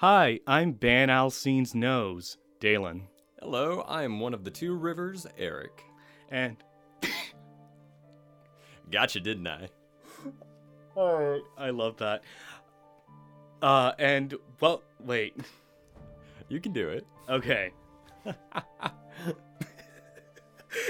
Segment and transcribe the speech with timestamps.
[0.00, 3.08] Hi, I'm Ban al'Seen's nose, Dalen.
[3.40, 5.82] Hello, I am one of the two rivers, Eric.
[6.30, 6.56] And
[8.92, 9.68] Gotcha, didn't I?
[10.96, 11.42] Alright.
[11.56, 12.22] I love that.
[13.60, 15.36] Uh and well wait.
[16.48, 17.04] You can do it.
[17.28, 17.72] Okay.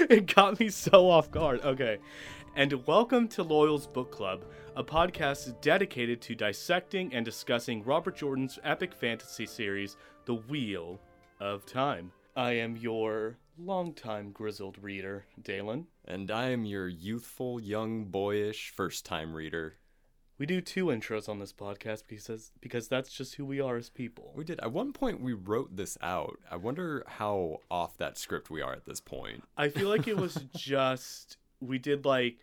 [0.07, 1.61] it got me so off guard.
[1.61, 1.97] Okay.
[2.55, 4.45] And welcome to Loial's Book Club,
[4.79, 11.01] a podcast dedicated to dissecting and discussing Robert Jordan's epic fantasy series, The Wheel
[11.41, 12.13] of Time.
[12.37, 15.87] I am your longtime grizzled reader, Dalen.
[16.05, 19.75] And I am your youthful, young, boyish first time reader.
[20.37, 23.89] We do two intros on this podcast because because that's just who we are as
[23.89, 24.31] people.
[24.33, 24.61] We did.
[24.61, 26.39] At one point, we wrote this out.
[26.49, 29.43] I wonder how off that script we are at this point.
[29.57, 32.37] I feel like it was just we did like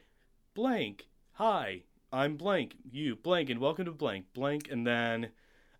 [0.54, 1.08] blank.
[1.32, 2.76] Hi, I'm blank.
[2.90, 5.30] You blank, and welcome to blank blank, and then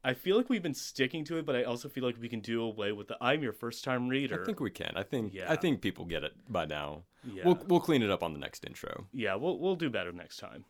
[0.05, 2.41] I feel like we've been sticking to it, but I also feel like we can
[2.41, 4.93] do away with the "I'm your first time reader." I think we can.
[4.97, 5.33] I think.
[5.35, 5.51] Yeah.
[5.51, 7.05] I think people get it by now.
[7.25, 9.07] yeah, We'll we'll clean it up on the next intro.
[9.13, 10.65] yeah, we'll we'll do better next time.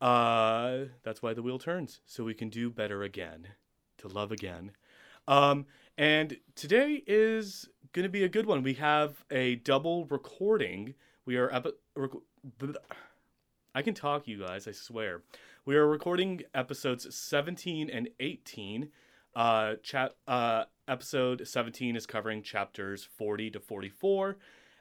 [0.00, 3.48] Uh, that's why the wheel turns, so we can do better again,
[3.98, 4.72] to love again.
[5.28, 5.66] Um,
[5.98, 8.62] and today is gonna be a good one.
[8.62, 10.94] We have a double recording.
[11.26, 11.66] We are up.
[11.94, 12.10] rec-.
[13.74, 14.66] I can talk, you guys.
[14.66, 15.22] I swear.
[15.64, 18.90] We are recording episodes 17 and 18.
[19.34, 20.16] Uh, chat.
[20.26, 24.38] Uh, episode 17 is covering chapters 40 to 44,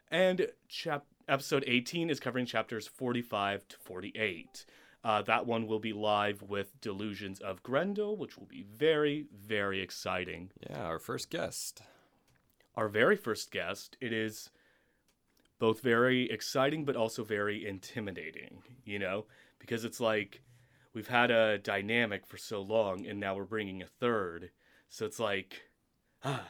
[0.10, 4.66] and chap episode 18 is covering chapters 45 to 48.
[5.04, 9.82] Uh, that one will be live with Delusions of Graendal, which will be very, very
[9.82, 10.50] exciting.
[10.68, 11.84] Yeah, our first guest.
[12.76, 14.50] Our very first guest, it is
[15.60, 19.26] both very exciting but also very intimidating, you know,
[19.60, 20.42] because it's like
[20.94, 24.52] we've had a dynamic for so long and now we're bringing a third.
[24.90, 25.64] So it's like,
[26.24, 26.48] ah.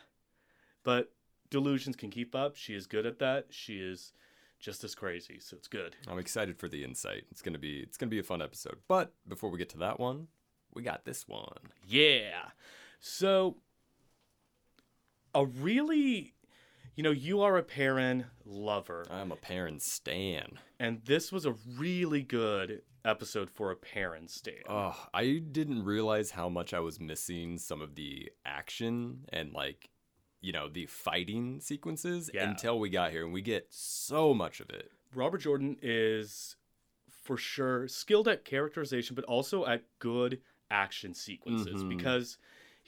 [0.83, 1.11] But
[1.49, 2.55] Delusions can keep up.
[2.55, 3.47] She is good at that.
[3.49, 4.13] She is
[4.59, 5.95] just as crazy, so it's good.
[6.08, 7.23] I'm excited for the insight.
[7.31, 8.77] It's gonna be it's gonna be a fun episode.
[8.87, 10.27] But before we get to that one,
[10.73, 11.58] we got this one.
[11.87, 12.49] Yeah.
[12.99, 13.58] So,
[15.33, 16.33] a really,
[16.99, 20.60] you know, you are a Perrin lover, I'm a Perrin stan.
[20.82, 24.65] and this was a really good episode for a Perrin stand.
[24.67, 29.89] Oh, I didn't realize how much I was missing some of the action and like,
[30.42, 32.49] you know, the fighting sequences Yeah.
[32.49, 34.92] until we got here, and we get so much of it.
[35.16, 36.58] Robert Jordan is
[37.08, 41.87] for sure skilled at characterization, but also at good action sequences Mhm.
[41.98, 42.37] because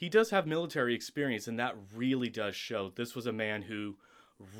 [0.02, 2.90] he does have military experience, and that really does show.
[2.92, 3.94] This was a man who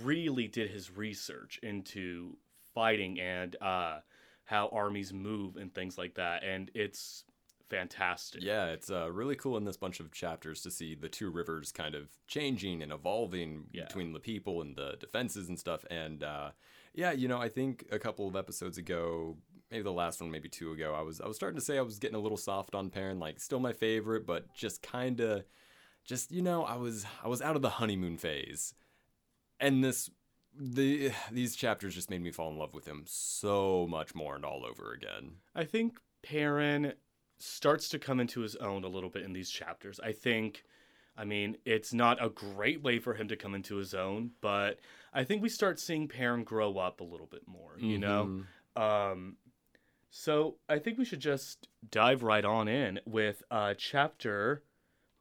[0.04, 2.36] really did his research into
[2.72, 3.98] fighting and uh,
[4.44, 7.24] how armies move and things like that, and it's
[7.68, 8.40] fantastic.
[8.40, 11.72] Yeah, it's uh, really cool in this bunch of chapters to see the two rivers
[11.72, 13.86] kind of changing and evolving Yeah.
[13.86, 15.84] between the people and the defenses and stuff.
[15.90, 16.50] And uh,
[16.94, 19.38] yeah, you know, I think a couple of episodes ago,
[19.72, 21.82] maybe the last one, maybe two ago, I was I was starting to say I
[21.82, 25.44] was getting a little soft on Perrin, like still my favorite, but just kind of,
[26.04, 28.74] just you know, I was I was out of the honeymoon phase,
[29.58, 30.10] and this
[30.54, 34.44] the these chapters just made me fall in love with him so much more and
[34.44, 35.36] all over again.
[35.54, 36.92] I think Perrin
[37.38, 39.98] starts to come into his own a little bit in these chapters.
[39.98, 40.64] I think,
[41.16, 44.78] I mean, it's not a great way for him to come into his own, but
[45.12, 48.44] I think we start seeing Perrin grow up a little bit more, you know?
[48.76, 48.80] Mhm.
[48.80, 49.36] Um,
[50.14, 54.62] so I think we should just dive right on in with uh, chapter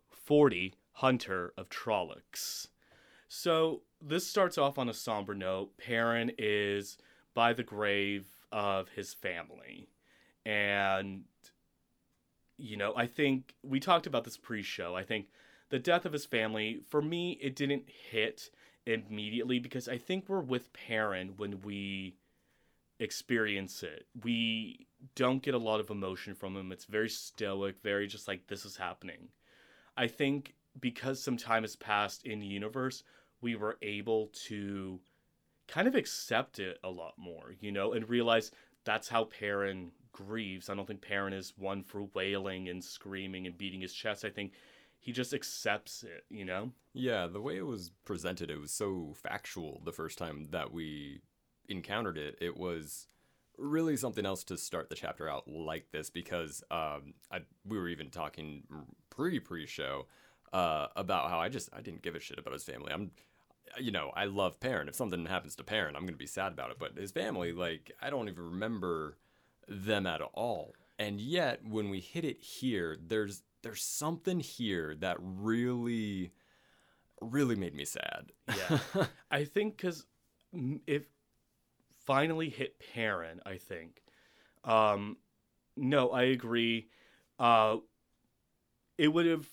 [0.09, 2.67] 40 Hunter of Trollocs.
[3.29, 5.77] So this starts off on a somber note.
[5.77, 6.97] Perrin is
[7.33, 9.87] by the grave of his family.
[10.45, 11.23] And,
[12.57, 14.93] you know, I think we talked about this pre show.
[14.93, 15.27] I think
[15.69, 18.49] the death of his family, for me, it didn't hit
[18.85, 22.15] immediately because I think we're with Perrin when we
[23.01, 24.05] experience it.
[24.23, 26.71] We don't get a lot of emotion from him.
[26.71, 29.29] It's very stoic, very just like this is happening.
[29.97, 33.03] I think because some time has passed in the universe,
[33.41, 34.99] we were able to
[35.67, 38.51] kind of accept it a lot more, you know, and realize
[38.85, 40.69] that's how Perrin grieves.
[40.69, 44.23] I don't think Perrin is one for wailing and screaming and beating his chest.
[44.23, 44.53] I think
[44.99, 46.71] he just accepts it, you know?
[46.93, 51.21] Yeah, the way it was presented, it was so factual the first time that we
[51.69, 52.37] encountered it.
[52.41, 53.07] It was
[53.57, 57.89] really something else to start the chapter out like this because um, I, we were
[57.89, 58.63] even talking
[59.09, 60.07] pre pre show
[60.53, 62.91] uh, about how I just I didn't give a shit about his family.
[62.91, 63.11] I'm,
[63.79, 64.89] you know, I love Perrin.
[64.89, 66.77] If something happens to Perrin, I'm gonna be sad about it.
[66.79, 69.17] But his family, like, I don't even remember
[69.67, 70.73] them at all.
[70.99, 76.31] And yet, when we hit it here, there's there's something here that really,
[77.21, 78.31] really made me sad.
[78.47, 79.05] Yeah.
[79.31, 80.05] I think because
[80.87, 81.07] it
[82.05, 84.03] finally hit Perrin, I think.
[84.63, 85.17] Um,
[85.75, 86.89] no, I agree.
[87.39, 87.77] Uh,
[88.97, 89.47] it would have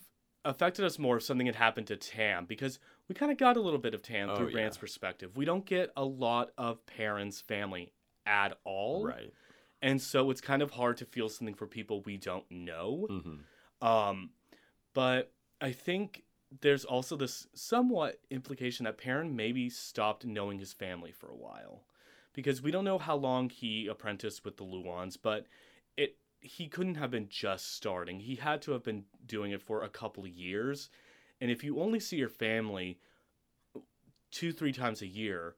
[0.44, 2.78] affected us more if something had happened to Tam because
[3.08, 4.56] we kind of got a little bit of Tam Oh, through yeah.
[4.56, 5.36] Rand's perspective.
[5.36, 7.92] We don't get a lot of Perrin's family
[8.26, 9.04] at all.
[9.04, 9.32] right.
[9.80, 13.06] And so it's kind of hard to feel something for people we don't know.
[13.08, 14.30] hmm Um,
[14.92, 16.24] but I think
[16.60, 21.82] there's also this somewhat implication that Perrin maybe stopped knowing his family for a while,
[22.38, 25.46] because we don't know how long he apprenticed with the Luhhans, but
[25.96, 28.20] it he couldn't have been just starting.
[28.20, 30.88] He had to have been doing it for a couple of years,
[31.40, 33.00] and if you only see your family
[34.31, 35.56] two three times a year,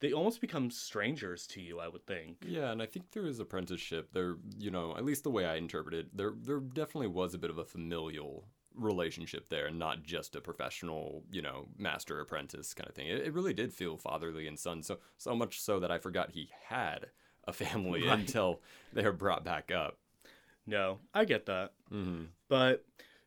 [0.00, 1.78] they almost become strangers to you.
[1.78, 2.38] I would think.
[2.44, 5.54] Yeah, and I think through his apprenticeship, there, you know, at least the way I
[5.54, 10.36] interpreted, there, there definitely was a bit of a familial relationship there, and not just
[10.36, 13.08] a professional, you know, master apprentice kind of thing.
[13.08, 16.30] It, it really did feel fatherly and son, so so much so that I forgot
[16.30, 17.06] he had
[17.44, 18.18] a family Right.
[18.18, 18.60] until
[18.92, 19.98] they were brought back up.
[20.66, 21.72] No, I get that.
[21.88, 22.84] hmm But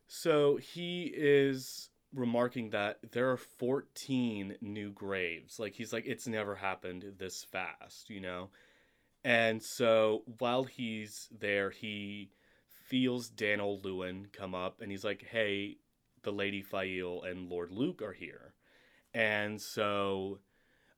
[0.07, 5.59] so he is remarking that there are 14 new graves.
[5.59, 8.49] Like he's like it's never happened this fast, you know.
[9.23, 12.31] And so while he's there, he
[12.91, 15.77] feels Daniel Lewin come up and he's like, "Hey,
[16.23, 18.53] the Lady Faile and Lord Luc are here."
[19.13, 20.39] And so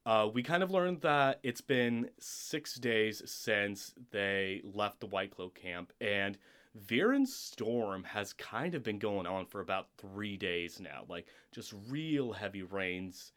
[0.05, 5.29] uh, we kind of learned that it's been six days since they left the White
[5.29, 6.39] Cloak camp, and
[6.75, 11.75] Verin's storm has kind of been going on for about three days now, like just
[11.87, 13.31] real heavy rains.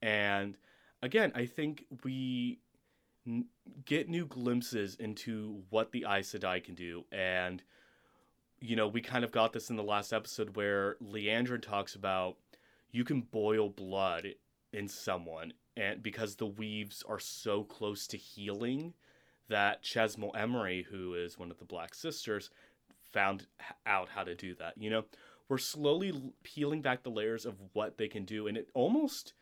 [0.00, 0.56] And
[1.02, 2.60] again, I think we
[3.26, 3.46] n-
[3.84, 7.04] get new glimpses into what the Aes Sedai can do.
[7.10, 7.64] And,
[8.60, 12.36] you know, we kind of got this in the last episode where Liandrin talks about
[12.90, 14.28] you can boil blood
[14.72, 18.94] in someone and because the weaves are so close to healing
[19.48, 22.50] that Chesmal Emry, who is one of the Black Sisters,
[23.12, 23.46] found
[23.86, 24.74] out how to do that.
[24.76, 25.04] You know,
[25.48, 26.12] we're slowly
[26.42, 29.32] peeling back the layers of what they can do, and it almost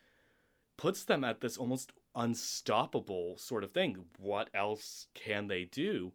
[0.77, 4.05] puts them at this almost unstoppable sort of thing.
[4.17, 6.13] What else can they do?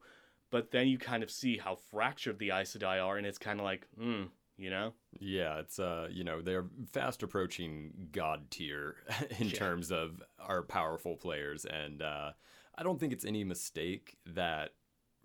[0.53, 3.59] But then you kind of see how fractured the Aes Sedai are, and it's kind
[3.59, 4.25] of like, hmm,
[4.57, 4.93] you know?
[5.19, 8.97] Yeah, it's uh, you know, they're fast approaching god tier
[9.41, 9.59] in Yeah.
[9.59, 12.33] terms of our powerful players, and uh,
[12.77, 14.75] I don't think it's any mistake that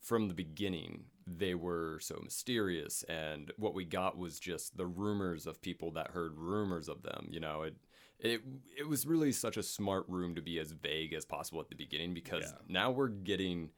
[0.01, 5.45] from the beginning they were so mysterious, and what we got was just the rumors
[5.45, 7.27] of people that heard rumors of them.
[7.29, 7.75] You know, it
[8.19, 8.41] it
[8.79, 11.75] it was really such a smart room to be as vague as possible at the
[11.75, 12.59] beginning because Yeah.
[12.69, 13.71] now we're getting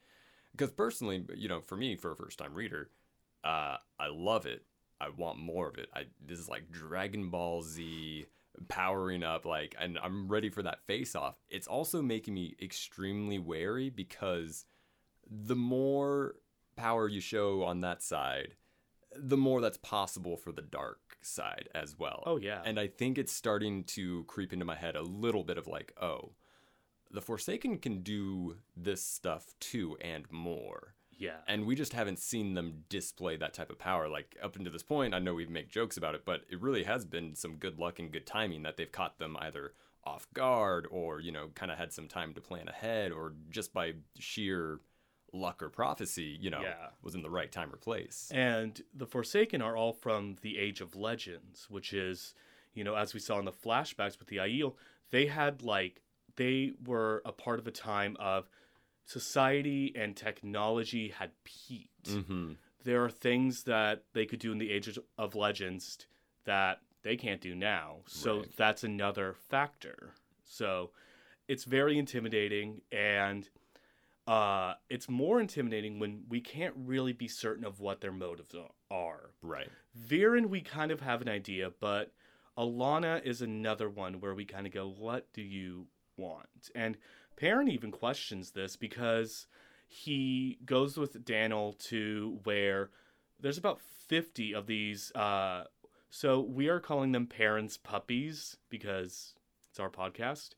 [0.52, 2.90] because personally, you know, for me, for a first time reader,
[3.44, 4.64] uh, I love it.
[5.00, 5.88] I want more of it.
[5.94, 8.26] I this is like Dragon Ball Z
[8.68, 11.36] powering up like and I'm ready for that face off.
[11.48, 14.66] It's also making me extremely wary because
[15.30, 16.34] the more
[16.76, 18.56] power you show on that side,
[19.16, 22.22] the more that's possible for the dark side as well.
[22.26, 22.62] Oh, yeah.
[22.64, 25.92] And I think it's starting to creep into my head a little bit of like,
[26.00, 26.32] oh,
[27.10, 31.38] the Forsaken can do this stuff too and more yeah.
[31.46, 34.82] and we just haven't seen them display that type of power like up until this
[34.82, 37.78] point i know we make jokes about it but it really has been some good
[37.78, 39.72] luck and good timing that they've caught them either
[40.04, 43.74] off guard or you know kind of had some time to plan ahead or just
[43.74, 44.80] by sheer
[45.32, 46.88] luck or prophecy you know Yeah.
[47.02, 50.80] was in the right time or place And the Forsaken are all from the Age
[50.80, 52.34] of Legends, which is,
[52.74, 54.74] you know, as we saw in the flashbacks with the Aiel,
[55.10, 56.02] they had like
[56.40, 58.48] they were a part of a time of
[59.04, 62.08] society and technology had peaked.
[62.08, 65.98] mm-hmm There are things that they could do in the Age of- Legends
[66.44, 67.88] that they can't do now.
[68.06, 68.56] So Right.
[68.56, 70.14] that's another factor.
[70.44, 70.92] So
[71.46, 73.46] it's very intimidating and
[74.26, 78.54] uh, it's more intimidating when we can't really be certain of what their motives
[78.90, 79.32] are.
[79.42, 79.68] right
[80.08, 82.12] Verin, we kind of have an idea, but
[82.56, 85.86] Alanna is another one where we kind of go, what do you
[86.20, 86.70] want?
[86.74, 86.96] And
[87.36, 89.46] Perrin even questions this because
[89.88, 92.90] he goes with Daniel to where
[93.40, 95.10] there's about 50 of these.
[95.12, 95.64] Uh,
[96.10, 99.34] so we are calling them Perrin's puppies because
[99.70, 100.50] it's our podcast.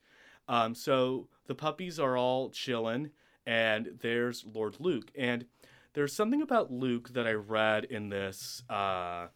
[0.47, 3.11] Um, so the puppies are all chilling,
[3.45, 5.11] and there's Lord Luc.
[5.17, 5.45] And
[5.93, 9.27] there's something about Luc that I read in this uh,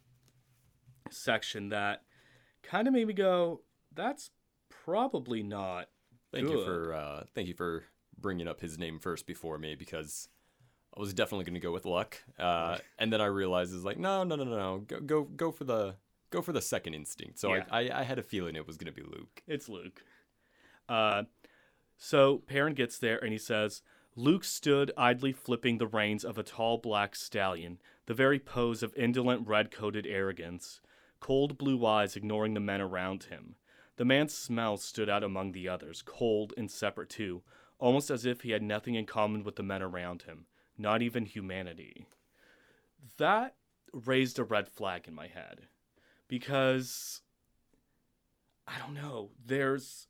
[1.09, 2.03] section that
[2.63, 3.61] kind of made me go,
[3.93, 4.31] that's
[4.69, 5.87] probably not
[6.31, 7.83] thank you for uh thank you for
[8.19, 10.29] bringing up his name first before me because
[10.95, 12.17] I was definitely going to go with luck.
[12.39, 14.77] Uh, and then I realized it's like, no, no, no, no, no.
[14.79, 15.95] Go, go, go for the,
[16.31, 17.37] go for the second instinct.
[17.39, 17.65] So Yeah.
[17.69, 19.43] I, I, I had a feeling it was going to be Luc.
[19.47, 20.03] It's Luc.
[20.89, 21.23] Uh,
[21.97, 23.83] so Perrin gets there and he says,
[24.15, 28.95] Luc stood idly flipping the reins of a tall black stallion, the very pose of
[28.95, 30.81] indolent red coated arrogance,
[31.19, 33.55] cold blue eyes ignoring the men around him.
[33.97, 37.41] The man's smell stood out among the others, cold and separate too,
[37.79, 40.45] almost as if he had nothing in common with the men around him,
[40.77, 42.07] not even humanity.
[43.17, 43.55] That
[43.91, 45.67] raised a red flag in my head
[46.27, 47.21] because
[48.67, 49.31] I don't know.
[49.43, 50.07] There's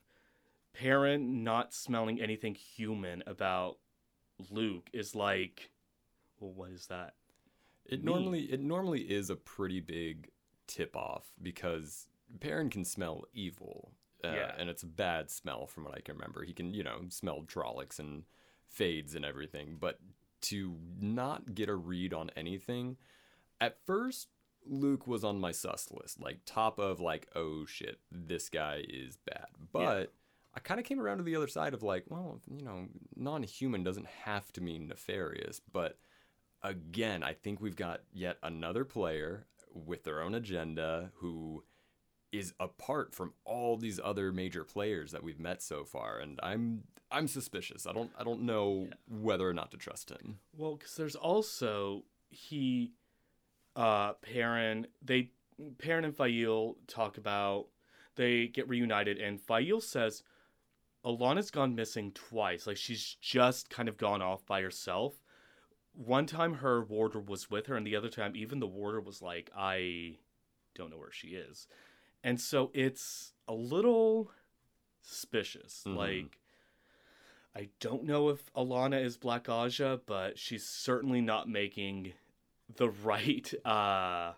[0.73, 3.77] Perrin not smelling anything human about
[4.51, 5.71] Luc is like,
[6.39, 7.13] well, what is that?
[7.85, 8.11] It Me.
[8.11, 10.29] normally, it normally is a pretty big
[10.67, 12.07] tip off because
[12.39, 13.91] Perrin can smell evil.
[14.23, 14.55] Uh, Yeah.
[14.57, 16.43] And it's a bad smell from what I can remember.
[16.43, 18.23] He can, you know, smell Trollocs and
[18.67, 19.77] fades and everything.
[19.79, 19.99] But
[20.41, 22.97] to not get a read on anything,
[23.61, 24.27] at first,
[24.65, 29.17] Luc was on my sus list, like top of like, oh shit, this guy is
[29.25, 29.47] bad.
[29.71, 30.13] But
[30.53, 33.83] I kind of came around to the other side of like, well, you know, non-human
[33.83, 35.97] doesn't have to mean nefarious, but
[36.63, 41.63] again, I think we've got yet another player with their own agenda who
[42.31, 46.83] is apart from all these other major players that we've met so far and I'm
[47.11, 47.87] I'm suspicious.
[47.87, 50.39] I don't I don't know whether or not to trust him.
[50.55, 52.93] Well, because there's also he,
[53.75, 54.87] uh, Perrin.
[55.01, 55.31] They
[55.77, 57.67] Perrin and Faile talk about
[58.15, 60.23] they get reunited, and Faile says
[61.05, 62.67] Alanna's gone missing twice.
[62.67, 65.15] Like she's just kind of gone off by herself.
[65.93, 69.21] One time her warder was with her, and the other time even the warder was
[69.21, 70.17] like, "I
[70.75, 71.67] don't know where she is,"
[72.23, 74.31] and so it's a little
[75.01, 75.83] suspicious.
[75.85, 75.95] Mhm.
[75.95, 76.39] Like.
[77.55, 82.13] I don't know if Alanna is Black Ajah, but she's certainly not making
[82.75, 84.33] the right uh,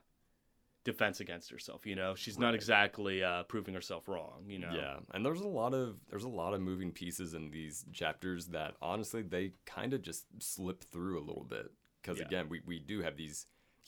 [0.85, 1.85] defense against herself.
[1.85, 4.45] You know, she's not exactly uh, proving herself wrong.
[4.47, 7.51] You know, Yeah, and there's a lot of there's a lot of moving pieces in
[7.51, 12.25] these chapters that honestly they kind of just slip through a little bit because Yeah.
[12.25, 13.47] again we we do have these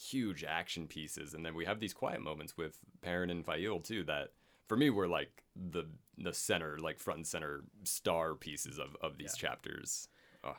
[0.09, 4.03] huge action pieces and then we have these quiet moments with Perrin and Faile too
[4.05, 4.29] that
[4.67, 5.83] for me were like the
[6.17, 10.07] the center like front and center star pieces of of these chapters.
[10.43, 10.55] Oh,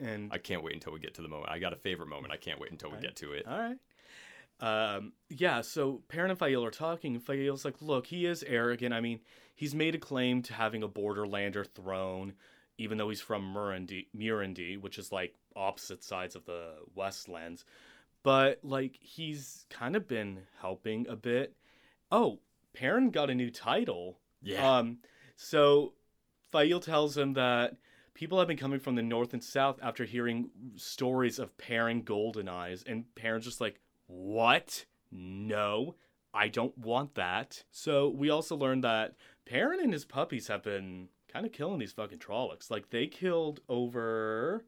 [0.00, 1.50] and I can't wait until we get to the moment.
[1.50, 2.32] I got a favorite moment.
[2.32, 3.02] I can't wait until we Right.
[3.04, 3.46] get to it.
[3.46, 3.78] All right.
[4.60, 7.18] Um, yeah, so Perrin and Faile are talking.
[7.18, 8.94] Faile's like, look, he is arrogant.
[8.94, 9.20] I mean,
[9.56, 12.34] he's made a claim to having a Borderlander throne,
[12.78, 17.64] even though he's from Murandy, Murandy, which is like opposite sides of the Westlands.
[18.22, 21.56] But, like, he's kind of been helping a bit.
[22.10, 22.38] Oh,
[22.72, 24.20] Perrin got a new title.
[24.42, 24.78] Yeah.
[24.78, 24.98] Um,
[25.36, 25.94] so
[26.52, 27.76] Faile tells him that
[28.14, 32.48] people have been coming from the north and south after hearing stories of Perrin Golden
[32.48, 34.84] Eyes, and Perrin's just like, "What?
[35.10, 35.96] No,
[36.32, 41.08] I don't want that." So we also learned that Perrin and his puppies have been
[41.28, 42.70] kind of killing these fucking Trollocs.
[42.70, 44.64] Like they killed over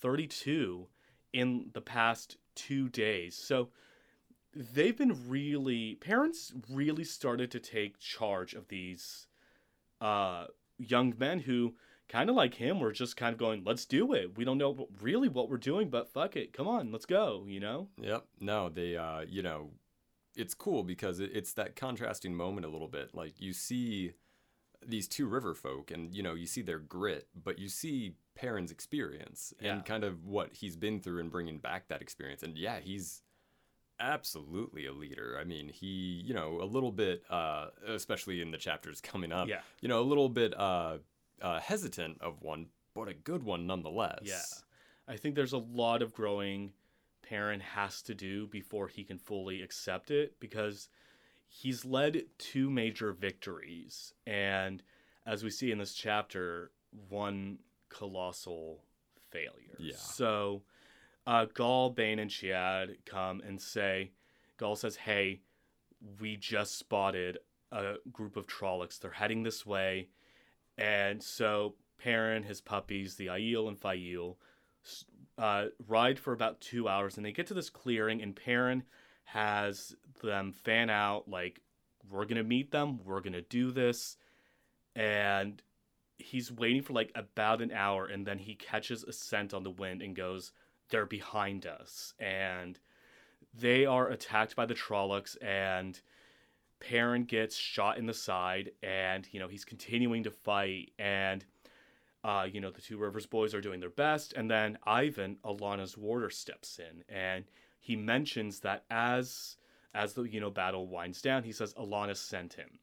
[0.00, 0.88] thirty-two
[1.32, 3.36] in the past two days.
[3.36, 3.68] So
[4.54, 9.26] they've been really Perrin's really started to take charge of these
[10.00, 10.46] uh
[10.78, 11.74] young men who
[12.08, 14.88] kind of like him were just kind of going let's do it we don't know
[15.00, 18.24] really what we're doing but fuck it come on let's go you know Yep.
[18.40, 19.70] No, they, uh, you know,
[20.36, 23.14] it's cool because it, it's that contrasting moment a little bit.
[23.14, 24.12] Like you see
[24.84, 28.70] these two river folk and, you know, you see their grit, but you see Perrin's
[28.70, 29.74] experience Yeah.
[29.74, 32.42] and kind of what he's been through and bringing back that experience.
[32.42, 33.22] And yeah, he's
[34.00, 35.38] absolutely a leader.
[35.40, 39.48] I mean, he, you know, a little bit, uh, especially in the chapters coming up,
[39.48, 40.98] yeah you know, a little bit, uh,
[41.40, 44.20] uh, hesitant of one, but a good one nonetheless.
[44.22, 44.42] yeah
[45.08, 46.72] i think there's a lot of growing
[47.22, 50.88] Perrin has to do before he can fully accept it because
[51.48, 54.82] he's led two major victories and
[55.26, 56.70] as we see in this chapter
[57.08, 57.58] one
[57.92, 58.82] colossal
[59.30, 59.94] failure Yeah.
[59.96, 60.62] so
[61.26, 64.10] uh, Gaul, Bain, and Chiad come and say,
[64.56, 65.40] Gaul says, "Hey,
[66.20, 67.38] we just spotted
[67.70, 68.98] a group of Trollocs.
[68.98, 70.08] They're heading this way."
[70.76, 74.36] And so Perrin, his puppies, the Aiel and Faile,
[74.84, 75.04] s-
[75.38, 78.82] uh, ride for about two hours, and they get to this clearing, and Perrin
[79.24, 79.94] has
[80.24, 81.60] them fan out like,
[82.10, 82.98] "We're gonna meet them.
[83.04, 84.16] We're gonna do this,"
[84.96, 85.62] and
[86.22, 89.70] he's waiting for like about an hour, and then he catches a scent on the
[89.70, 90.52] wind and goes,
[90.88, 92.78] "They're behind us," and
[93.54, 96.00] they are attacked by the Trollocs, and
[96.80, 101.44] Perrin gets shot in the side, and you know he's continuing to fight, and
[102.24, 105.96] Uh, you know, the two Rivers boys are doing their best, and then Ihvon, Alanna's
[105.98, 107.44] warder, steps in, and
[107.80, 109.56] he mentions that as
[109.92, 112.78] as the you know battle winds down, he says Alanna sent him,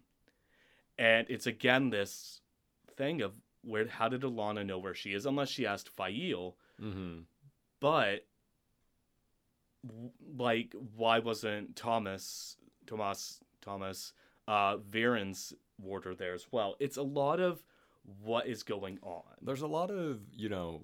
[0.97, 2.41] and it's again this
[2.99, 7.19] thing of where how did Alanna know where she is unless she asked Faile, Mm-hmm.
[7.79, 8.25] but
[10.37, 14.13] like why wasn't Tomas Tomas Tomas
[14.47, 16.75] uh Verin's warder there as well?
[16.79, 17.63] It's a lot of
[18.23, 19.23] what is going on.
[19.41, 20.81] There's a lot of, you know,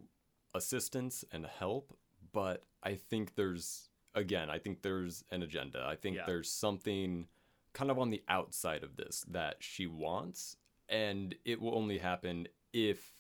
[0.53, 1.97] assistance and help,
[2.33, 5.83] but I think there's, again, I think there's an agenda.
[5.87, 6.25] I think Yeah.
[6.27, 7.27] there's something
[7.73, 10.57] kind of on the outside of this that she wants,
[10.89, 13.13] and it will only happen if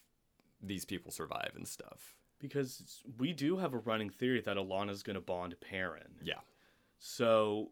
[0.61, 2.15] these people survive and stuff.
[2.39, 6.19] Because we do have a running theory that Alanna's going to bond Perrin.
[6.21, 6.39] Yeah.
[6.99, 7.71] So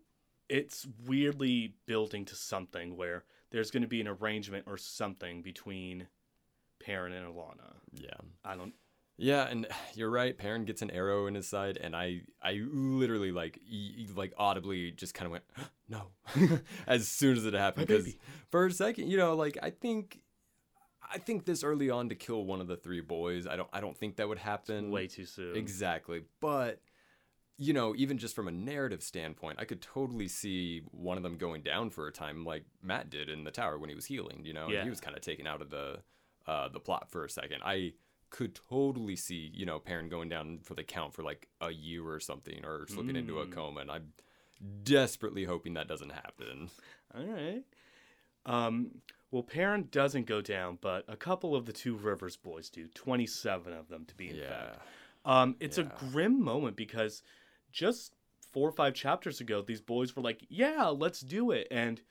[0.50, 6.08] it's weirdly building to something where there's going to be an arrangement or something between
[6.80, 7.76] Perrin and Alanna.
[7.94, 8.10] Yeah.
[8.44, 8.74] I don't.
[9.18, 10.38] Yeah, and you're right.
[10.38, 14.92] Perrin gets an arrow in his side, and I, I literally like, e- like audibly
[14.92, 15.44] just kind of went,
[15.90, 17.88] no, as soon as it happened.
[17.88, 18.14] Because
[18.50, 20.20] for a second, you know, like I think,
[21.14, 23.82] I think this early on to kill one of the three boys, I don't, I
[23.82, 24.90] don't think that would happen.
[24.92, 25.56] Way too soon.
[25.56, 26.80] Exactly, but
[27.60, 31.38] you know, even just from a narrative standpoint, I could totally see one of them
[31.38, 34.42] going down for a time, like Mat did in the tower when he was healing.
[34.44, 34.84] You know, Yeah.
[34.84, 36.00] he was kind of taken out of the
[36.48, 37.62] uh, the plot for a second.
[37.64, 37.94] I
[38.34, 42.04] could totally see, you know, Perrin going down for the count for like a year
[42.04, 43.52] or something, or slipping into a Mm.
[43.52, 44.12] coma, and I'm
[44.84, 46.72] desperately hoping that doesn't happen.
[47.14, 47.64] All right.
[48.46, 52.88] Um, well, Perrin doesn't go down, but a couple of the two Rivers boys do.
[52.88, 54.80] 27 of them, to be in yeah, fact.
[55.26, 55.86] Um, it's Yeah.
[55.86, 57.22] a grim moment because
[57.72, 58.16] just
[58.52, 61.68] four or five chapters ago, these boys were like, yeah, let's do it.
[61.70, 62.02] And,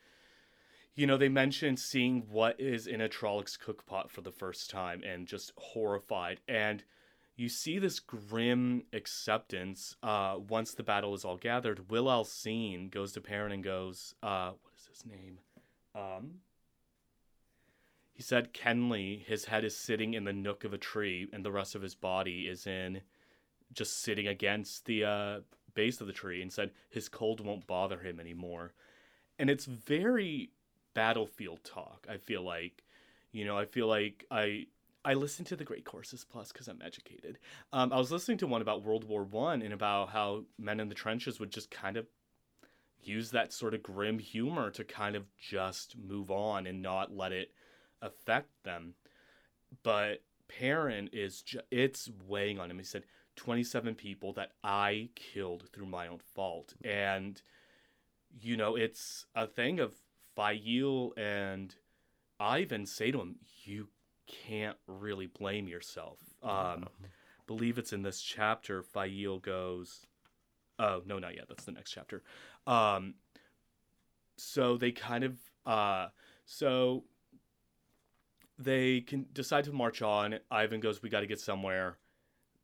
[0.95, 5.01] you know, they mentioned seeing what is in a Trollocs cookpot for the first time
[5.03, 6.39] and just horrified.
[6.47, 6.83] And
[7.35, 11.89] you see this grim acceptance uh, once the battle is all gathered.
[11.89, 15.39] Will al'Seen goes to Perrin and goes, uh, what is his name?
[15.95, 16.35] Um,
[18.13, 21.51] he said Kenley, his head is sitting in the nook of a tree, and the
[21.51, 23.01] rest of his body is in
[23.73, 25.39] just sitting against the uh,
[25.73, 28.73] base of the tree, and said his cold won't bother him anymore.
[29.39, 30.51] And it's very
[30.93, 32.07] battlefield talk.
[32.09, 32.83] I feel like,
[33.31, 34.67] you know, I feel like I
[35.05, 37.37] I listened to the Great Courses Plus because I'm educated.
[37.73, 40.89] Um, I was listening to one about World War One and about how men in
[40.89, 42.07] the trenches would just kind of
[43.01, 47.33] use that sort of grim humor to kind of just move on and not let
[47.33, 47.51] it
[48.01, 48.93] affect them.
[49.83, 52.77] But Perrin is ju- it's weighing on him.
[52.77, 53.03] He said
[53.35, 57.41] 27 people that I killed through my own fault, and
[58.39, 59.95] you know it's a thing of
[60.35, 61.75] Faile and
[62.39, 63.89] Ihvon say to him, "You
[64.27, 66.87] can't really blame yourself." Um,
[67.47, 68.81] believe it's in this chapter.
[68.81, 70.05] Faile goes,
[70.79, 71.47] "Oh no, not yet.
[71.47, 72.23] That's the next chapter."
[72.65, 73.15] Um,
[74.37, 76.07] so they kind of uh,
[76.45, 77.03] so
[78.57, 80.39] they can decide to march on.
[80.51, 81.97] Ihvon goes, "We got to get somewhere.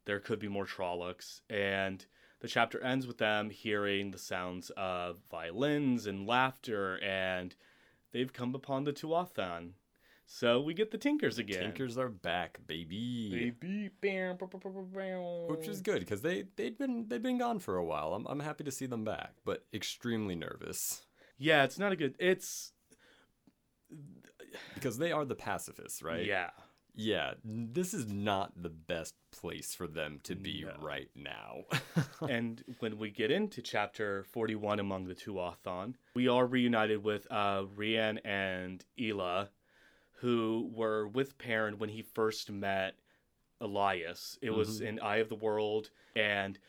[0.05, 2.05] There could be more Trollocs." And
[2.39, 7.55] the chapter ends with them hearing the sounds of violins and laughter, and
[8.11, 9.71] they've come upon the Tuatha'an.
[10.25, 11.59] So we get the Tinkers again.
[11.59, 13.53] Tinkers are back, baby.
[13.59, 13.89] Baby.
[13.99, 14.49] Bam, bam,
[14.93, 15.47] bam.
[15.47, 18.13] Which is good because they they'd been they'd been gone for a while.
[18.13, 21.01] I'm I'm happy to see them back, but extremely nervous
[21.39, 22.15] yeah, it's not a good.
[22.19, 22.73] It's
[24.75, 26.25] because they are the pacifists, right?
[26.25, 26.49] yeah.
[27.01, 30.73] Yeah, this is not the best place for them to be No.
[30.85, 31.63] right now.
[32.29, 37.63] and when we get into chapter 41 among the Tuatha'an, we are reunited with uh,
[37.73, 39.49] Raen and Ila,
[40.15, 42.95] who were with Perrin when he first met
[43.61, 44.37] Elyas.
[44.41, 44.85] It was Mhm.
[44.85, 46.59] in Eye of the World, and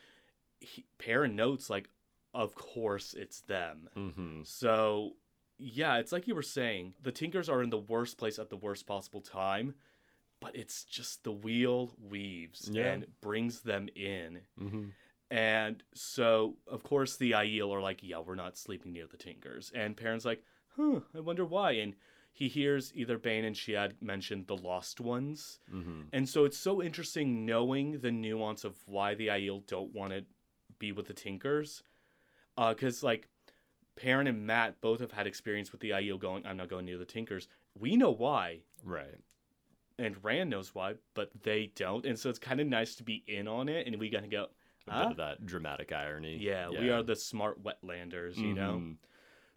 [0.61, 1.89] he, Perrin notes, like,
[2.33, 3.89] of course it's them.
[3.97, 4.43] mm-hmm.
[4.43, 5.17] So,
[5.57, 8.55] yeah, it's like you were saying, the Tinkers are in the worst place at the
[8.57, 9.75] worst possible time,
[10.41, 12.87] but it's just the wheel weaves Yeah.
[12.91, 14.41] and brings them in.
[14.59, 14.83] Mm-hmm.
[15.29, 19.71] And so, of course, the Aiel are like, yeah, we're not sleeping near the Tinkers.
[19.73, 20.43] And Perrin's like,
[20.75, 21.71] huh, I wonder why.
[21.73, 21.95] And
[22.33, 25.59] he hears either Bain and Chiad mention the Lost Ones.
[25.73, 26.01] Mm-hmm.
[26.11, 30.25] And so it's so interesting knowing the nuance of why the Aiel don't want to
[30.79, 31.81] be with the Tinkers.
[32.57, 33.29] Because, like,
[33.95, 36.97] Perrin and Mat both have had experience with the Aiel going, I'm not going near
[36.97, 37.47] the Tinkers.
[37.79, 38.61] We know why.
[38.83, 39.15] Right.
[39.99, 42.05] And Rand knows why, but they don't.
[42.05, 43.87] And so it's kind of nice to be in on it.
[43.87, 44.47] And we gotta go,
[44.87, 45.03] A Huh?
[45.03, 46.37] bit of that dramatic irony.
[46.37, 48.77] yeah, we are the smart wetlanders, you know?
[48.81, 48.97] Mhm.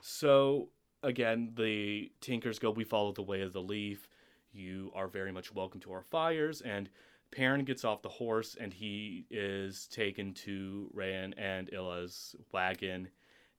[0.03, 0.69] So
[1.03, 4.09] again, the Tinkers go, we follow the way of the leaf.
[4.57, 6.61] you are very much welcome to our fires.
[6.61, 6.89] And
[7.33, 13.09] Perrin gets off the horse and he is taken to Raen and Ila's wagon.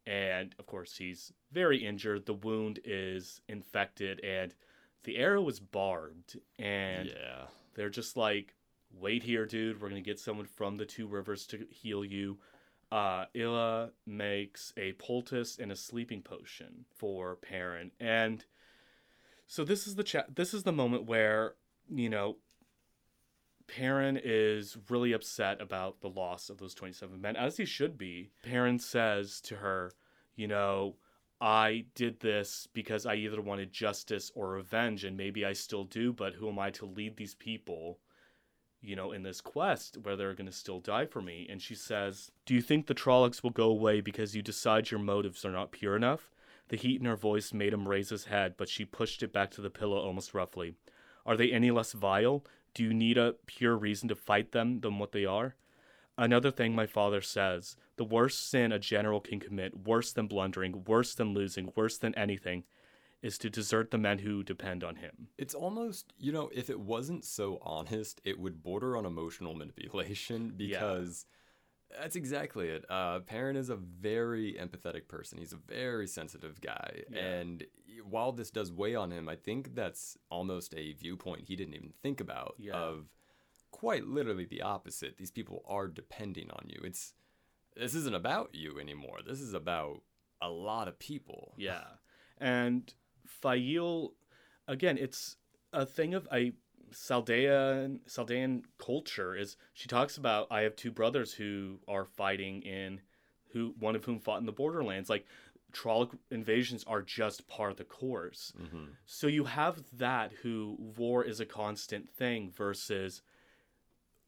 [0.06, 2.26] And of course, he's very injured.
[2.26, 4.56] The wound is infected and
[5.06, 6.38] the arrow is barbed.
[6.60, 7.46] And yeah.
[7.76, 8.54] they're just like,
[8.94, 9.82] wait here, dude.
[9.82, 12.38] We're going to get someone from the two rivers to heal you.
[12.91, 17.91] Uh, Ila makes a poultice and a sleeping potion for Perrin.
[18.00, 18.46] And
[19.48, 21.56] so this is the cha- this is the moment where,
[21.89, 22.38] you know,
[23.68, 28.30] Perrin is really upset about the loss of those 27 men, as he should be.
[28.44, 29.91] Perrin says to her,
[30.36, 30.96] you know,
[31.41, 36.13] I did this because I either wanted justice or revenge, and maybe I still do,
[36.13, 38.00] but who am I to lead these people,
[38.82, 41.48] you know, in this quest where they're going to still die for me?
[41.50, 45.00] And she says, Do you think the Trollocs will go away because you decide your
[45.00, 46.32] motives are not pure enough?
[46.69, 49.52] The heat in her voice made him raise his head, but she pushed it back
[49.52, 50.76] to the pillow almost roughly.
[51.26, 52.45] Are they any less vile?
[52.74, 55.56] Do you need a pure reason to fight them than what they are?
[56.17, 60.84] Another thing my father says the worst sin a general can commit, worse than blundering,
[60.86, 62.63] worse than losing, worse than anything,
[63.21, 65.28] is to desert the men who depend on him.
[65.38, 70.54] It's almost, you know, if it wasn't so honest, it would border on emotional manipulation
[70.58, 71.25] because
[71.99, 72.86] that's exactly it.
[72.89, 75.38] Uh, Perrin is a very empathetic person.
[75.38, 77.04] He's a very sensitive guy.
[77.10, 77.19] Yeah.
[77.19, 77.65] And
[78.08, 81.93] while this does weigh on him, I think that's almost a viewpoint he didn't even
[82.04, 82.73] think about Yeah.
[82.73, 83.08] of
[83.76, 85.18] quite literally the opposite.
[85.18, 86.80] These people are depending on you.
[86.84, 87.14] It's
[87.76, 89.20] this isn't about you anymore.
[89.28, 90.02] This is about
[90.42, 91.54] a lot of people.
[91.58, 91.84] Yeah.
[92.38, 92.94] And
[93.26, 94.14] Fail,
[94.68, 95.36] again, it's
[95.74, 96.54] a thing of a
[96.94, 103.02] Saldaean Saldaean culture is she talks about I have two brothers who are fighting in
[103.52, 105.10] who one of whom fought in the borderlands.
[105.10, 105.26] Like
[105.74, 108.54] Trolloc invasions are just part of the course.
[108.58, 113.22] hmm So you have that who war is a constant thing versus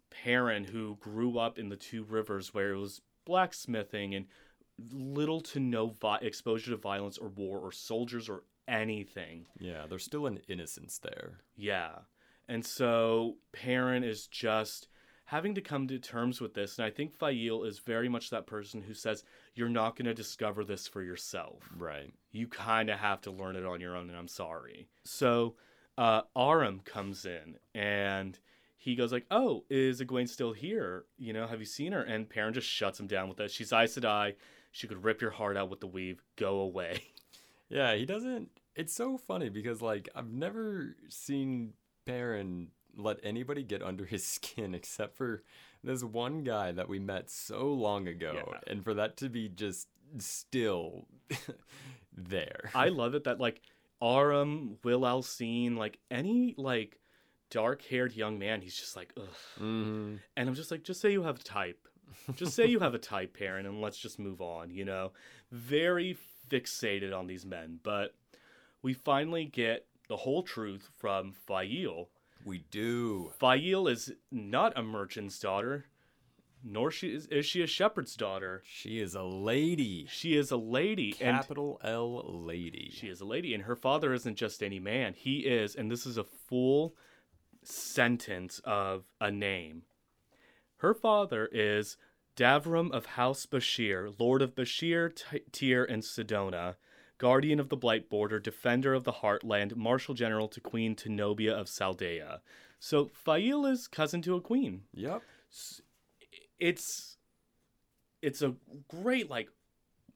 [0.09, 4.25] Perrin who grew up in the two rivers where it was blacksmithing and
[4.91, 9.45] little to no vi- exposure to violence or war or soldiers or anything.
[9.59, 11.39] Yeah, there's still an innocence there.
[11.55, 11.91] Yeah.
[12.47, 14.87] And so Perrin is just
[15.25, 16.77] having to come to terms with this.
[16.77, 19.23] And I think Faile is very much that person who says,
[19.55, 22.13] You're not going to discover this for yourself Right.
[22.31, 24.87] you kind of have to learn it on your own, and I'm sorry.
[25.03, 25.55] So
[25.97, 28.37] uh, Aram comes in, and
[28.77, 31.05] he goes like, "Oh, is Egwene still here?
[31.17, 33.51] You know, have you seen her?" And Perrin just shuts him down with that.
[33.51, 34.35] She's Aes Sedai.
[34.71, 36.21] She could rip your heart out with the weave.
[36.35, 37.03] Go away.
[37.69, 38.49] Yeah, he doesn't.
[38.77, 41.73] It's so funny because like I've never seen
[42.05, 45.43] Perrin let anybody get under his skin except for
[45.83, 48.59] this one guy that we met so long ago, Yeah.
[48.71, 51.07] and for that to be just still
[52.15, 52.71] there.
[52.73, 53.61] I love it that like
[54.01, 56.99] Aram, Will al'Seen, like any like
[57.49, 59.27] dark-haired young man, he's just like, ugh.
[59.57, 61.87] hmm And I'm just like, just say you have a type.
[62.35, 65.11] Just say you have a type, Perrin, and let's just move on, you know?
[65.51, 66.17] Very
[66.49, 67.79] fixated on these men.
[67.83, 68.15] But
[68.81, 72.09] we finally get the whole truth from Faile.
[72.45, 73.31] We do.
[73.39, 75.85] Faile is not a merchant's daughter,
[76.63, 78.63] nor she is, is she a shepherd's daughter.
[78.65, 80.07] She is a lady.
[80.09, 81.11] She is a lady.
[81.11, 82.89] Capital L lady.
[82.93, 85.13] She is a lady, and her father isn't just any man.
[85.13, 86.95] He is, and this is a full
[87.67, 89.83] sentence of a name.
[90.77, 91.97] Her father is
[92.35, 96.75] Davram of House Bashere, Lord of Bashere, T- Tyr, and Sidona,
[97.17, 101.67] Guardian of the Blight Border, Defender of the Heartland, Marshal General to Queen Tenobia of
[101.67, 102.39] Saldaea.
[102.79, 104.83] So Faile is cousin to a queen.
[104.93, 105.23] Yep.
[106.59, 107.17] It's
[108.21, 108.55] it's a
[108.87, 109.49] great like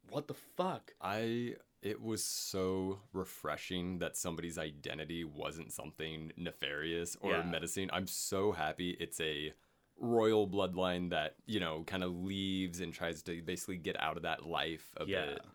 [0.09, 0.93] what the fuck?
[1.01, 7.43] I it was so refreshing that somebody's identity wasn't something nefarious or Yeah.
[7.43, 7.89] menacing.
[7.91, 9.53] I'm so happy it's a
[9.97, 14.23] royal bloodline that, you know, kind of leaves and tries to basically get out of
[14.23, 15.25] that life a Yeah.
[15.25, 15.45] bit.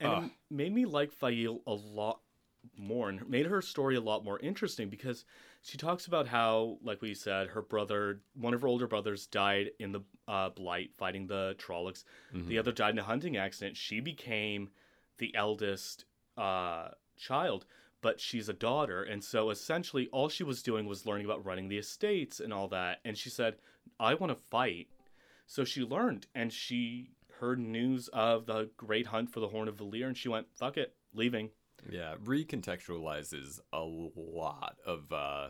[0.00, 0.24] And Ugh.
[0.24, 2.20] it made me like Faile a lot
[2.76, 5.24] more and made her story a lot more interesting because
[5.62, 9.70] she talks about how, like we said, her brother, one of her older brothers, died
[9.78, 12.04] in the uh, blight fighting the Trollocs.
[12.34, 12.46] Mhm.
[12.48, 13.76] The other died in a hunting accident.
[13.76, 14.70] She became
[15.18, 16.04] the eldest
[16.36, 17.66] uh, child,
[18.00, 19.02] but she's a daughter.
[19.02, 22.68] And so essentially, all she was doing was learning about running the estates and all
[22.68, 23.00] that.
[23.04, 23.56] And she said,
[23.98, 24.88] I want to fight.
[25.46, 29.76] So she learned and she heard news of the great hunt for the Horn of
[29.76, 31.50] Valere and she went, fuck it, leaving.
[31.90, 35.48] Yeah, recontextualizes a lot of uh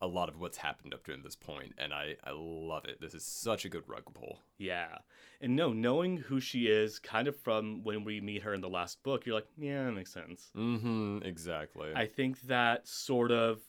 [0.00, 3.00] a lot of what's happened up to this point and I I love it.
[3.00, 4.40] This is such a good rug pull.
[4.58, 4.98] Yeah.
[5.40, 8.68] And no, knowing who she is, kind of from when we meet her in the
[8.68, 10.50] last book, you're like, yeah, that makes sense.
[10.56, 11.92] Mm-hmm, exactly.
[11.94, 13.60] I think that sort of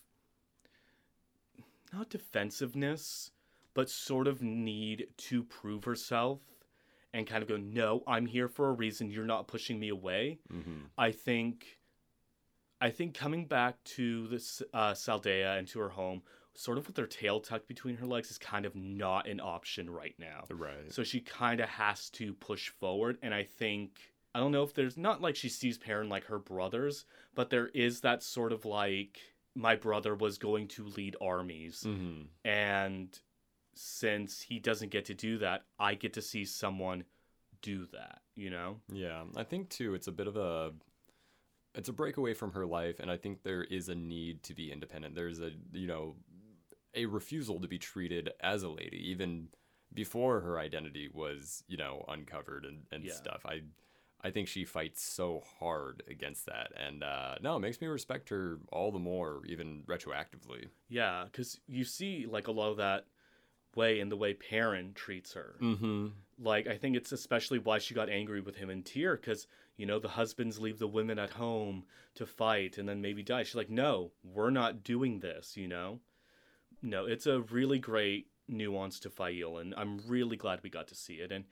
[1.94, 3.32] not defensiveness,
[3.74, 6.39] but sort of need to prove herself
[7.13, 9.12] and kind of go, no, I'm here for a reason.
[9.12, 10.39] You're not pushing me away.
[10.52, 10.86] Mm-hmm.
[10.98, 11.80] I think,
[12.82, 16.24] I think coming back to this uh, Saldaea and to her home,
[16.56, 19.89] sort of with her tail tucked between her legs, is kind of not an option
[19.89, 20.46] right now.
[20.50, 20.91] Right.
[20.91, 23.17] So she kind of has to push forward.
[23.22, 24.00] And I think,
[24.34, 27.67] I don't know if there's not like she sees Perrin like her brothers, but there
[27.67, 29.20] is that sort of like,
[29.54, 31.84] my brother was going to lead armies.
[31.86, 32.24] mm-hmm.
[32.44, 33.17] And
[33.76, 37.04] since he doesn't get to do that, I get to see someone
[37.62, 38.78] do that, you know?
[38.91, 40.72] Yeah, I think too it's a bit of a
[41.76, 44.72] it's a breakaway from her life and I think there is a need to be
[44.72, 45.16] independent.
[45.16, 46.16] There's a you know
[46.94, 49.48] a refusal to be treated as a lady even
[49.94, 53.14] before her identity was, you know, uncovered and, and Yeah.
[53.14, 53.46] stuff.
[53.46, 53.62] I
[54.24, 58.30] I think she fights so hard against that and uh no, it makes me respect
[58.30, 60.66] her all the more even retroactively.
[60.90, 63.06] Yeah, because you see like a lot of that
[63.76, 65.56] way in the way Perrin treats her.
[65.62, 66.08] Mm-hmm.
[66.40, 69.86] Like, I think it's especially why she got angry with him in Tyr, because, you
[69.86, 73.44] know, the husbands leave the women at home to fight and then maybe die.
[73.44, 76.00] She's like, no, we're not doing this, you know?
[76.82, 80.96] No, it's a really great nuance to Faile, and I'm really glad we got to
[80.96, 81.32] see it.
[81.32, 81.46] And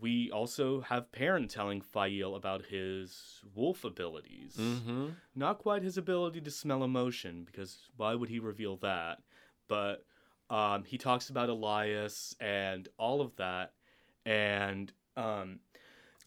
[0.00, 4.56] we also have Perrin telling Faile about his wolf abilities.
[4.58, 5.08] Mm-hmm.
[5.34, 9.18] Not quite his ability to smell emotion, because why would he reveal that?
[9.68, 10.04] But
[10.50, 13.72] um, he talks about Elyas and all of that,
[14.24, 15.60] and um,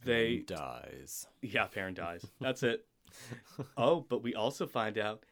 [0.04, 1.28] they dies.
[1.42, 2.26] yeah, Perrin dies.
[2.40, 2.86] That's it.
[3.78, 5.24] oh, but we also find out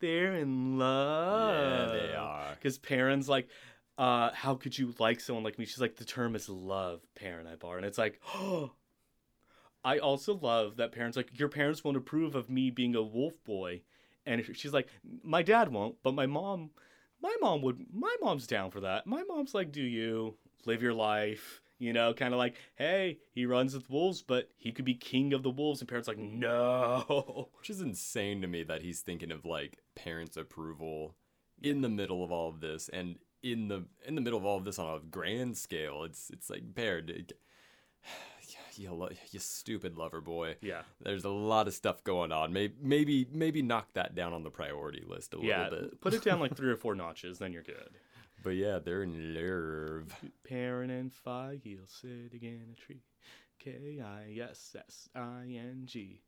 [0.00, 1.94] they're in love.
[1.94, 2.54] yeah, they are.
[2.54, 3.48] Because Perrin's like,
[3.98, 5.64] uh, how could you like someone like me?
[5.64, 7.76] She's like, the term is love, Perrin Aybara.
[7.76, 8.72] And it's like, oh.
[9.84, 13.34] I also love that Perrin's like, your parents won't approve of me being a wolf
[13.44, 13.82] boy.
[14.26, 14.88] And she's like,
[15.24, 16.70] my dad won't, but my mom,
[17.20, 19.06] my mom would, my mom's down for that.
[19.06, 21.62] My mom's like, do you live your life?
[21.82, 25.32] You know, kind of like, hey, he runs with wolves, but he could be king
[25.32, 25.80] of the wolves.
[25.80, 27.48] And Perrin's like, no.
[27.58, 31.16] Which is insane to me that he's thinking of like parents' approval
[31.60, 34.56] in the middle of all of this, and in the in the middle of all
[34.58, 36.04] of this on a grand scale.
[36.04, 37.32] It's it's like Baird, it-
[38.76, 40.56] you lo- you stupid lover boy.
[40.60, 40.82] Yeah.
[41.00, 42.52] There's a lot of stuff going on.
[42.52, 45.64] Maybe maybe maybe knock that down on the priority list a Yeah.
[45.64, 46.00] little bit.
[46.00, 47.90] Put it down like three or four notches, then you're good.
[48.42, 50.14] But yeah, they're in love.
[50.44, 53.02] Perrin and Faile sit in a tree.
[53.58, 56.22] K I S S I N G.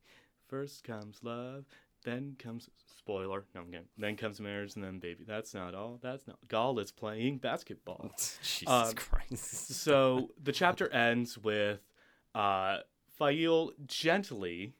[0.49, 1.65] First comes love,
[2.05, 3.45] then comes spoiler.
[3.55, 3.85] No, again.
[3.99, 5.25] Then comes marriage, and then baby.
[5.27, 5.99] That's not all.
[6.03, 6.37] That's not.
[6.49, 8.13] Gaul is playing basketball.
[8.43, 9.75] Jesus Um, Christ.
[9.75, 11.81] so the chapter ends with
[12.35, 12.79] uh,
[13.19, 14.75] Faile gently,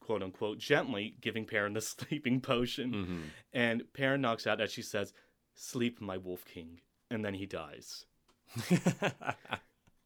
[0.00, 3.20] quote unquote, gently giving Perrin the sleeping potion, hmm
[3.54, 5.12] and Perrin knocks out as she says,
[5.54, 8.06] "Sleep, my wolf king," and then he dies.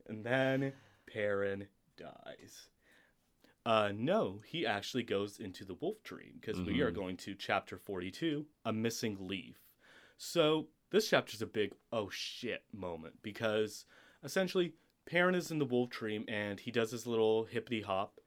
[0.09, 0.73] And then
[1.13, 2.69] Perrin dies.
[3.65, 6.95] Uh, no, he actually goes into the wolf dream because we are Mhm.
[6.95, 9.59] going to chapter 42, A Missing Leaf.
[10.17, 13.85] So this chapter's a big oh shit moment because
[14.23, 14.75] essentially
[15.07, 18.21] Perrin is in the wolf dream and he does his little hippity hop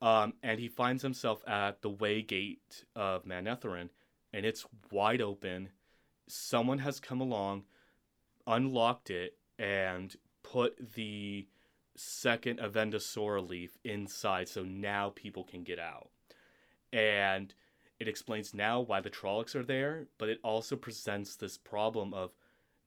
[0.00, 3.90] um, and he finds himself at the way gate of Manetheren
[4.32, 5.68] and it's wide open.
[6.28, 7.64] Someone has come along,
[8.46, 11.46] unlocked it, and put the
[11.96, 16.10] second Avendesora leaf inside so now people can get out.
[16.92, 17.52] And
[17.98, 22.30] it explains now why the Trollocs are there, but it also presents this problem of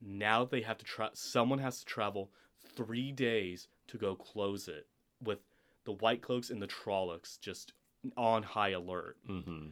[0.01, 2.32] now they have to try someone has to travel
[2.75, 4.88] three days to go close it
[5.21, 5.39] with
[5.86, 7.73] the White Cloaks and the Trollocs just
[8.17, 9.67] on high alert hmm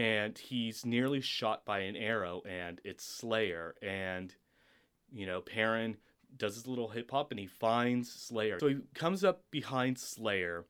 [0.00, 4.34] and he's nearly shot by an arrow and it's Slayer and
[5.12, 5.96] you know Perrin
[6.36, 8.58] does his little hip hop and he finds Slayer.
[8.60, 10.64] So he comes up behind Slayer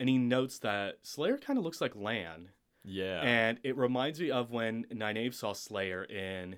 [0.00, 2.48] and he notes that Slayer kind of looks like Lan
[2.84, 3.20] Yeah.
[3.22, 6.56] and it reminds me of when Nynaeve saw Slayer in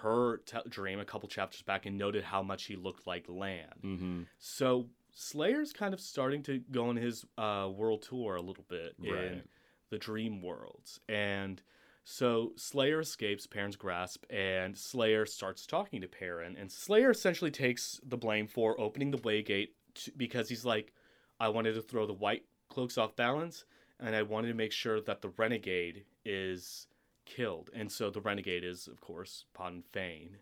[0.00, 3.68] her t- dream a couple chapters back and noted how much he looked like Lan.
[3.82, 8.64] hmm So Slayer's kind of starting to go on his uh, world tour a little
[8.68, 9.42] bit in Right.
[9.90, 11.00] The dream worlds.
[11.08, 11.62] And
[12.04, 16.56] so Slayer escapes Perrin's grasp, and Slayer starts talking to Perrin.
[16.56, 20.92] And Slayer essentially takes the blame for opening the Waygate to, because he's like,
[21.40, 23.64] I wanted to throw the white cloaks off balance,
[23.98, 26.86] and I wanted to make sure that the renegade is
[27.24, 27.70] killed.
[27.74, 30.36] And so the renegade is, of course, Padan Fain.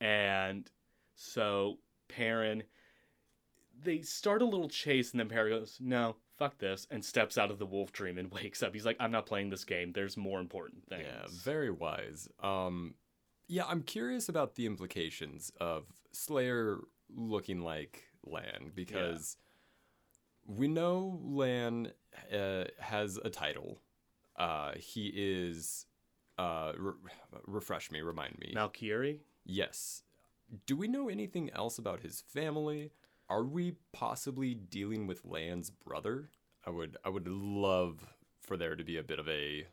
[0.00, 0.70] And
[1.14, 2.62] so Perrin,
[3.82, 7.50] they start a little chase, and then Perrin goes, No, fuck this, and steps out
[7.50, 8.72] of the wolf dream and wakes up.
[8.74, 9.92] He's like, I'm not playing this game.
[9.92, 11.04] There's more important things.
[11.06, 12.28] Yeah, very wise.
[12.42, 12.94] Um,
[13.46, 16.78] Yeah, I'm curious about the implications of Slayer
[17.14, 19.36] looking like Lan because
[20.46, 21.92] we know Lan
[22.32, 23.80] uh, has a title.
[24.36, 25.86] Uh, he is.
[26.38, 26.94] Uh, re-
[27.46, 28.54] refresh me, remind me.
[28.56, 29.18] Malkieri?
[29.44, 30.04] Yes.
[30.64, 32.92] Do we know anything else about his family?
[33.30, 36.30] Are we possibly dealing with Lan's brother?
[36.66, 38.04] I would I would love
[38.40, 39.66] for there to be a bit of a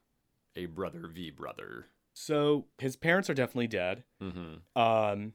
[0.55, 1.87] a brother v brother.
[2.13, 4.03] So his parents are definitely dead.
[4.21, 4.79] Mm-hmm.
[4.81, 5.33] Um,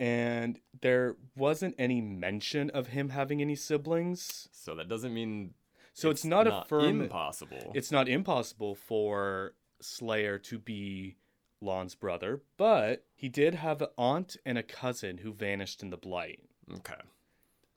[0.00, 4.48] and there wasn't any mention of him having any siblings.
[4.52, 5.54] So that doesn't mean
[5.94, 7.02] So it's, not, a firm.
[7.02, 7.72] impossible.
[7.74, 11.16] It's not impossible for Slayer to be
[11.62, 15.96] Lon's brother, but he did have an aunt and a cousin who vanished in the
[15.96, 16.40] blight.
[16.78, 17.00] okay.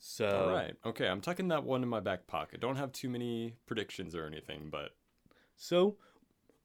[0.07, 0.75] So All right.
[0.85, 2.59] Okay, I'm tucking that one in my back pocket.
[2.59, 4.91] Don't have too many predictions or anything, but
[5.55, 5.97] So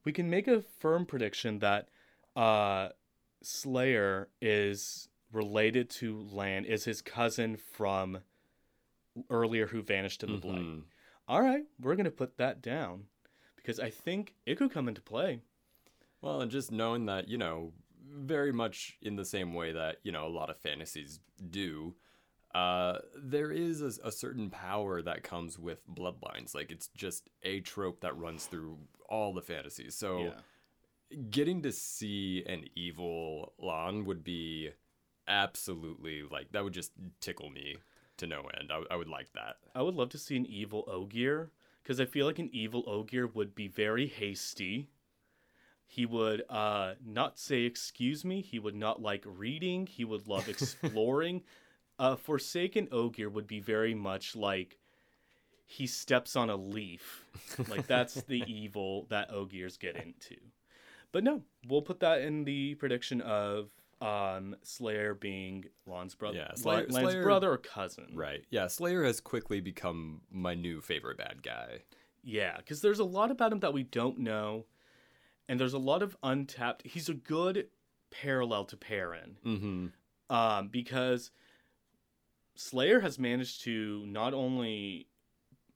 [0.05, 1.89] we can make a firm prediction that
[2.37, 2.91] uh,
[3.43, 8.19] Slayer is related to Lan, is his cousin from
[9.31, 10.61] earlier who vanished in the blight.
[10.61, 10.85] Mhm.
[11.27, 13.07] All right, we're gonna put that down
[13.57, 15.41] because I think it could come into play.
[16.21, 17.73] Well, and just knowing that, you know,
[18.05, 21.95] very much in the same way that, you know, a lot of fantasies do,
[22.55, 26.55] uh, there is a, a certain power that comes with bloodlines.
[26.55, 29.95] Like, it's just a trope that runs through all the fantasies.
[29.95, 30.33] So,
[31.31, 34.71] getting to see an evil Lan would be
[35.29, 37.77] absolutely, like, that would just tickle me
[38.17, 38.71] to no end.
[38.73, 39.57] I, I would like that.
[39.75, 41.51] I would love to see an evil Ogier
[41.83, 44.89] because I feel like an evil Ogier would be very hasty.
[45.87, 48.43] He would uh, not say excuse me.
[48.43, 49.87] He would not like reading.
[49.87, 51.43] He would love exploring.
[52.01, 54.79] A Forsaken Ogier would be very much like
[55.67, 57.25] he steps on a leaf.
[57.69, 60.37] Like that's the evil that Ogiers get into.
[61.13, 66.39] But no, we'll put that in the prediction of um, Slayer being Lon's brother.
[66.39, 68.07] Yeah, Slayer, Slayer- brother or cousin.
[68.15, 68.45] Right.
[68.51, 71.81] Yeah, Slayer has quickly become my new favorite bad guy.
[72.23, 74.65] Yeah, because there's a lot about him that we don't know,
[75.49, 76.87] and there's a lot of untapped.
[76.87, 77.67] He's a good
[78.11, 80.35] parallel to Perrin, Mm-hmm.
[80.35, 81.31] um, because
[82.55, 85.09] Slayer has managed to not only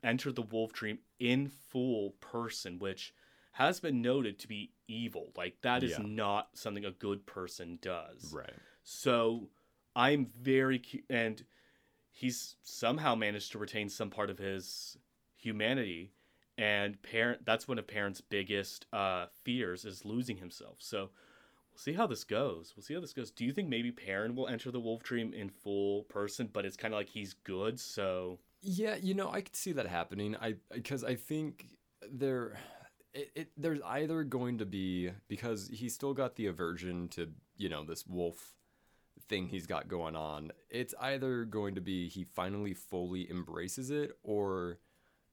[0.02, 3.14] enter the Wolf Dream in full person, which
[3.52, 5.32] has been noted to be evil.
[5.36, 6.04] Like that is Yeah.
[6.04, 8.32] not something a good person does.
[8.34, 8.52] Right.
[8.82, 9.48] So
[9.96, 11.44] I'm very cu- and
[12.10, 14.98] he's somehow managed to retain some part of his
[15.36, 16.12] humanity
[16.56, 21.10] and Perrin that's one of Perrin's biggest uh fears is losing himself so
[21.74, 24.34] we'll see how this goes we'll see how this goes do you think maybe Perrin
[24.34, 27.78] will enter the wolf dream in full person but it's kind of like he's good
[27.78, 30.36] so Yeah, you know, I could see that happening.
[30.40, 31.66] I because I think
[32.10, 32.56] there,
[33.12, 37.68] it, it there's either going to be because he's still got the aversion to you
[37.68, 38.54] know this wolf
[39.28, 40.50] thing he's got going on.
[40.70, 44.78] It's either going to be he finally fully embraces it or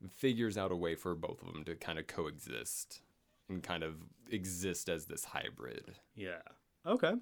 [0.09, 3.01] figures out a way for both of them to kind of coexist
[3.49, 3.95] and kind of
[4.29, 5.93] exist as this hybrid.
[6.15, 6.41] yeah
[6.85, 7.13] okay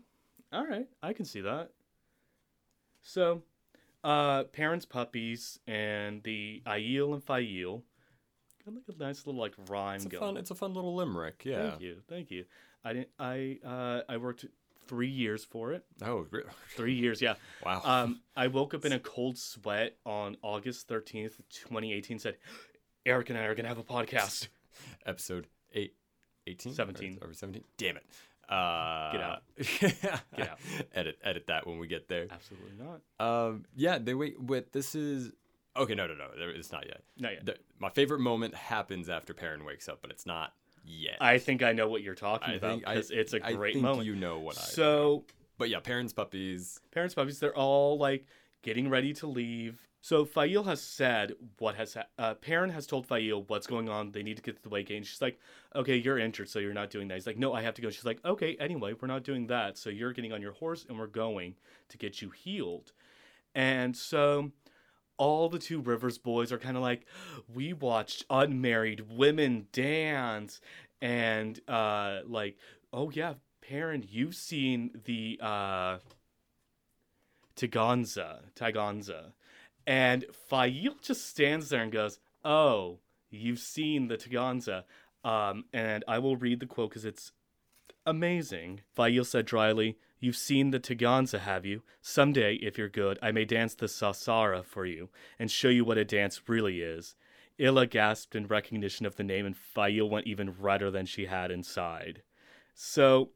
[0.54, 1.70] all right i can see that
[3.02, 3.42] so
[4.04, 7.84] uh Perrin's puppies and the Aiel and Faile
[8.66, 10.38] got like a nice little like rhyme It's a going fun.
[10.38, 11.42] It's a fun little limerick.
[11.46, 11.70] Yeah.
[11.72, 12.46] Thank you, thank you.
[12.84, 13.10] I didn't.
[13.20, 14.46] I uh, I worked
[14.88, 15.84] three years for it.
[16.02, 16.44] Oh, re-
[16.76, 17.36] Three years, yeah.
[17.66, 17.82] wow.
[17.84, 22.20] Um, I woke up in a cold sweat on August thirteenth, twenty eighteen.
[22.20, 22.38] Said,
[23.06, 24.48] Eric and I are gonna have a podcast.
[25.06, 25.94] episode 8
[26.50, 27.20] 18 17.
[27.22, 28.04] or, or 17 damn it
[28.50, 29.44] uh Get out.
[29.80, 30.60] get out.
[30.96, 33.02] edit edit that when we get there Absolutely not.
[33.26, 35.32] um yeah they wait wait this is
[35.78, 37.46] okay no no no it's not yet Not yet.
[37.46, 41.62] the, my favorite moment happens after Perrin wakes up but it's not yet I think
[41.62, 44.08] I know what you're talking I about because it's a I great think moment.
[44.08, 45.26] you know what I so
[45.60, 48.26] but yeah Perrin's puppies Perrin's puppies they're all like
[48.64, 53.06] getting ready to leave so Faile has said what has ha- uh, Perrin has told
[53.06, 54.12] Faile what's going on.
[54.12, 55.40] They need to get to the gate and she's like
[55.76, 57.16] okay you're injured so you're not doing that.
[57.16, 57.90] He's like no I have to go.
[57.90, 59.78] She's like okay anyway we're not doing that.
[59.78, 61.56] So you're getting on your horse and we're going
[61.90, 62.94] to get you healed.
[63.54, 64.52] And so
[65.18, 67.06] all the two rivers boys are kind of like
[67.54, 70.62] we watched unmarried women dance.
[71.02, 72.58] And uh like
[72.94, 75.98] oh yeah Perrin you've seen the uh
[77.60, 79.34] Taganza, Taganza.
[79.90, 83.00] And Faile just stands there and goes, Oh,
[83.32, 84.84] you've seen the Taganza.
[85.24, 87.32] Um, and I will read the quote because it's
[88.06, 88.82] amazing.
[88.96, 91.82] Faile said dryly, You've seen the Taganza, have you?
[92.04, 95.10] Someday, if you're good, I may dance the Sa'sara for you
[95.40, 97.16] and show you what a dance really is.
[97.60, 101.50] Ila gasped in recognition of the name, and Faile went even redder than she had
[101.50, 102.22] inside.
[102.76, 103.32] So,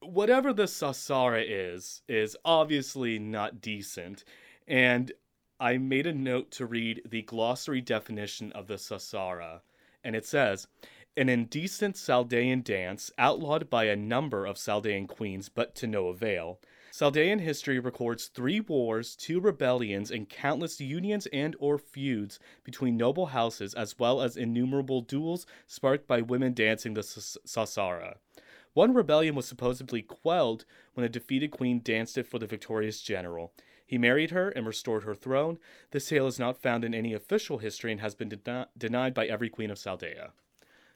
[0.00, 4.24] whatever the Sa'sara is, is obviously not decent.
[4.66, 5.12] And
[5.58, 9.60] I made a note to read the glossary definition of the Sa'sara.
[10.04, 10.66] And it says,
[11.16, 16.60] an indecent Saldaean dance outlawed by a number of Saldaean queens, but to no avail.
[16.92, 23.26] Saldaean history records three wars, two rebellions, and countless unions and or feuds between noble
[23.26, 28.16] houses, as well as innumerable duels sparked by women dancing the Sa'sara.
[28.74, 33.54] One rebellion was supposedly quelled when a defeated queen danced it for the victorious general.
[33.86, 35.58] He married her and restored her throne.
[35.92, 39.26] This tale is not found in any official history and has been deni- denied by
[39.26, 40.32] every queen of Saldaea.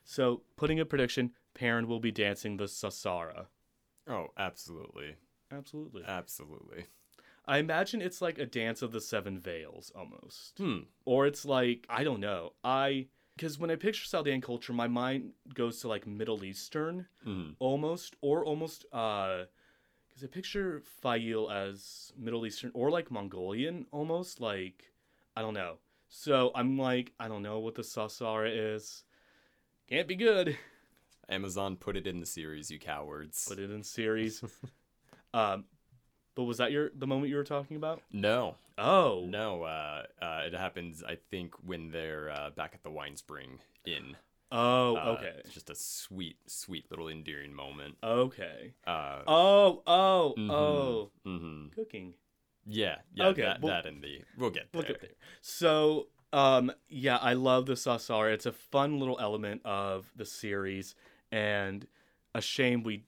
[0.03, 3.45] So, putting a prediction, Perrin will be dancing the Sa'sara.
[4.07, 5.15] Oh, absolutely.
[5.51, 6.03] Absolutely.
[6.05, 6.85] Absolutely.
[7.45, 10.57] I imagine it's like a dance of the seven veils almost.
[10.57, 10.79] Hmm.
[11.05, 12.53] Or it's like, I don't know.
[12.63, 17.55] I because when I picture Saldaean culture, my mind goes to like Middle Eastern Mhm.
[17.59, 19.45] almost, or almost uh
[20.21, 24.91] because I picture Faile as Middle Eastern or like Mongolian almost, like
[25.35, 25.75] I don't know.
[26.09, 29.03] So I'm like, I don't know what the Sa'sara is.
[29.89, 30.57] Can't be good.
[31.29, 33.45] Amazon put it in the series, you cowards.
[33.47, 34.43] Put it in series.
[35.33, 35.65] um
[36.35, 38.01] but was that your the moment you were talking about?
[38.11, 39.25] No, Oh.
[39.29, 39.63] no.
[39.63, 44.15] Uh, uh, it happens, I think, when they're uh, back at the Winespring Inn.
[44.51, 45.33] Oh, Uh, okay.
[45.39, 47.95] It's just a sweet, sweet little endearing moment.
[48.03, 48.73] Okay.
[48.85, 51.11] Uh, Oh, oh, mhm, oh.
[51.25, 51.73] mhm.
[51.73, 52.13] Cooking.
[52.65, 53.27] Yeah, yeah.
[53.27, 54.81] Okay, that, well- that and the we'll get there.
[54.81, 55.11] Look up there.
[55.41, 58.33] So, um, yeah, I love the Sa'sara.
[58.33, 60.95] It's a fun little element of the series,
[61.31, 61.87] and
[62.35, 63.05] a shame we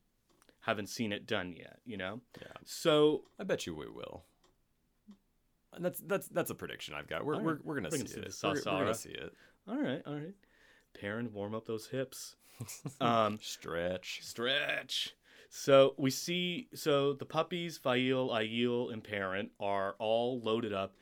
[0.62, 1.80] haven't seen it done yet.
[1.86, 2.22] You know.
[2.42, 2.48] Yeah.
[2.66, 4.24] So I bet you we will.
[5.74, 7.26] And that's that's that's a prediction I've got.
[7.26, 8.32] We're All we're, we're gonna We're see gonna see it.
[8.42, 9.34] the We're, we're gonna see it.
[9.68, 10.34] all right, all right.
[11.00, 12.36] Perrin, warm up those hips.
[13.02, 14.20] Um, Stretch.
[14.22, 15.16] stretch.
[15.50, 16.68] So we see.
[16.74, 20.96] So the puppies, Faile, Aiel, and Perrin are all loaded up,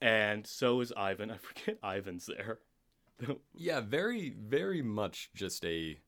[0.00, 1.30] and so is Ihvon.
[1.34, 2.58] I forget Ihvon's there.
[3.54, 5.98] Yeah, very very much just a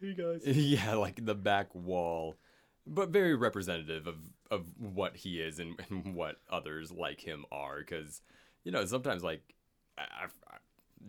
[0.00, 0.42] hey guys.
[0.46, 2.36] yeah like the back wall,
[2.86, 4.16] but very representative of
[4.50, 7.78] of what he is and, and what others like him are.
[7.78, 8.22] Because
[8.64, 9.54] you know sometimes like
[9.96, 10.56] I, I, I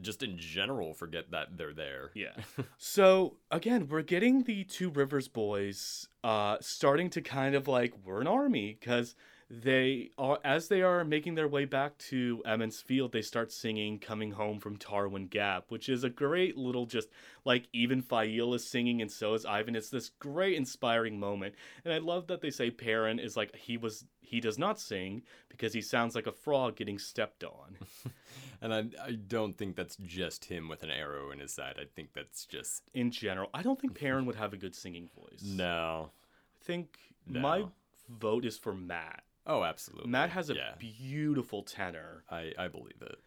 [0.02, 2.12] just in general forget that they're there.
[2.14, 2.34] Yeah.
[2.78, 8.22] so again, we're getting the Two Rivers boys uh starting to kind of like we're
[8.22, 9.16] an army because
[9.50, 13.97] they are as they are making their way back to Emond's Field, they start singing
[13.97, 17.10] "Coming Home from Tarwin Gap," which is a great little just
[17.45, 19.76] like even Faile is singing and so is Ihvon.
[19.76, 23.76] It's this great inspiring moment, and I love that they say Perrin is like he
[23.76, 27.78] was he does not sing because he sounds like a frog getting stepped on.
[28.62, 31.78] And I I don't think that's just him with an arrow in his side.
[31.80, 35.10] I think that's just In general, I don't think Perrin would have a good singing
[35.16, 35.41] voice.
[35.41, 36.12] no.
[36.62, 37.64] I think my
[38.10, 39.24] vote is for Mat.
[39.50, 40.10] Oh, absolutely.
[40.10, 40.74] Mat has a yeah.
[40.78, 42.24] beautiful tenor.
[42.30, 43.20] I I believe it.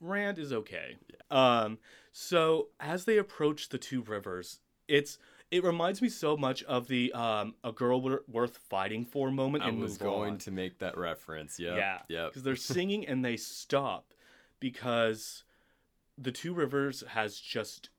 [0.00, 0.96] Rand is okay.
[1.08, 1.62] Yeah.
[1.62, 1.78] Um,
[2.12, 5.18] so as they approach the two rivers, it's
[5.50, 9.62] it reminds me so much of the um a girl wor- worth fighting for moment
[9.62, 10.38] I and was going on.
[10.38, 11.60] to make that reference.
[11.60, 11.76] Yep.
[11.76, 14.12] Yeah, yeah, because they're singing and they stop
[14.58, 15.44] because
[16.18, 17.90] the two rivers has just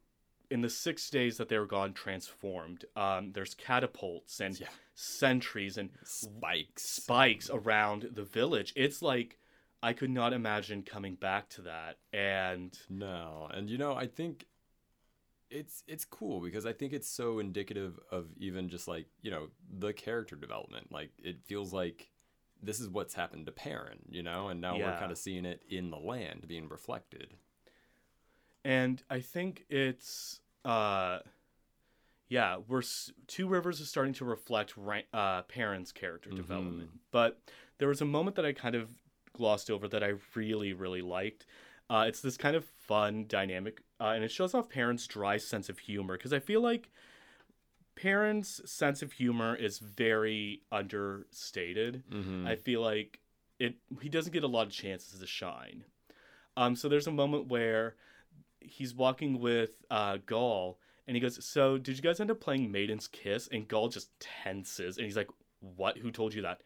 [0.49, 2.85] in the six days that they were gone transformed.
[2.95, 4.69] Um, there's catapults and Yeah.
[4.95, 6.83] sentries and Spikes.
[6.83, 8.73] spikes around the village.
[8.75, 9.39] It's like
[9.83, 11.97] I could not imagine coming back to that.
[12.13, 14.47] And No, and you know, I think
[15.49, 19.47] it's it's cool because I think it's so indicative of even just like you know
[19.79, 20.91] the character development.
[20.91, 22.09] Like it feels like
[22.61, 25.61] this is what's happened to Perrin, you know, and now we're kind of seeing it
[25.69, 27.35] in the land being reflected.
[28.67, 31.19] And I think it's uh
[32.29, 34.73] yeah, we're s- Two Rivers is starting to reflect
[35.13, 36.35] uh Perrin's character Mhm.
[36.35, 36.89] development.
[37.11, 37.39] But
[37.77, 38.89] there was a moment that I kind of
[39.33, 41.45] glossed over that I really really liked.
[41.89, 45.69] Uh, it's this kind of fun dynamic, uh, and it shows off Perrin's dry sense
[45.69, 46.89] of humor because I feel like
[47.95, 52.03] Perrin's sense of humor is very understated.
[52.11, 52.45] Mm-hmm.
[52.45, 53.21] I feel like
[53.59, 55.85] it he doesn't get a lot of chances to shine.
[56.57, 57.95] Um, so there's a moment where
[58.59, 62.71] he's walking with uh, Gaul, and he goes, "So did you guys end up playing
[62.71, 65.29] Maiden's Kiss?" And Gaul just tenses, and he's like,
[65.59, 65.97] "What?
[65.97, 66.61] Who told you that?"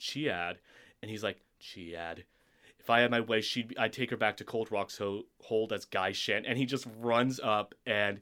[0.00, 0.56] Chiad,
[1.02, 2.24] and he's like, "Chiad."
[2.78, 5.24] If I had my way, she'd be, I'd take her back to Cold Rock's ho-
[5.42, 8.20] hold as gai'shain, and he just runs up and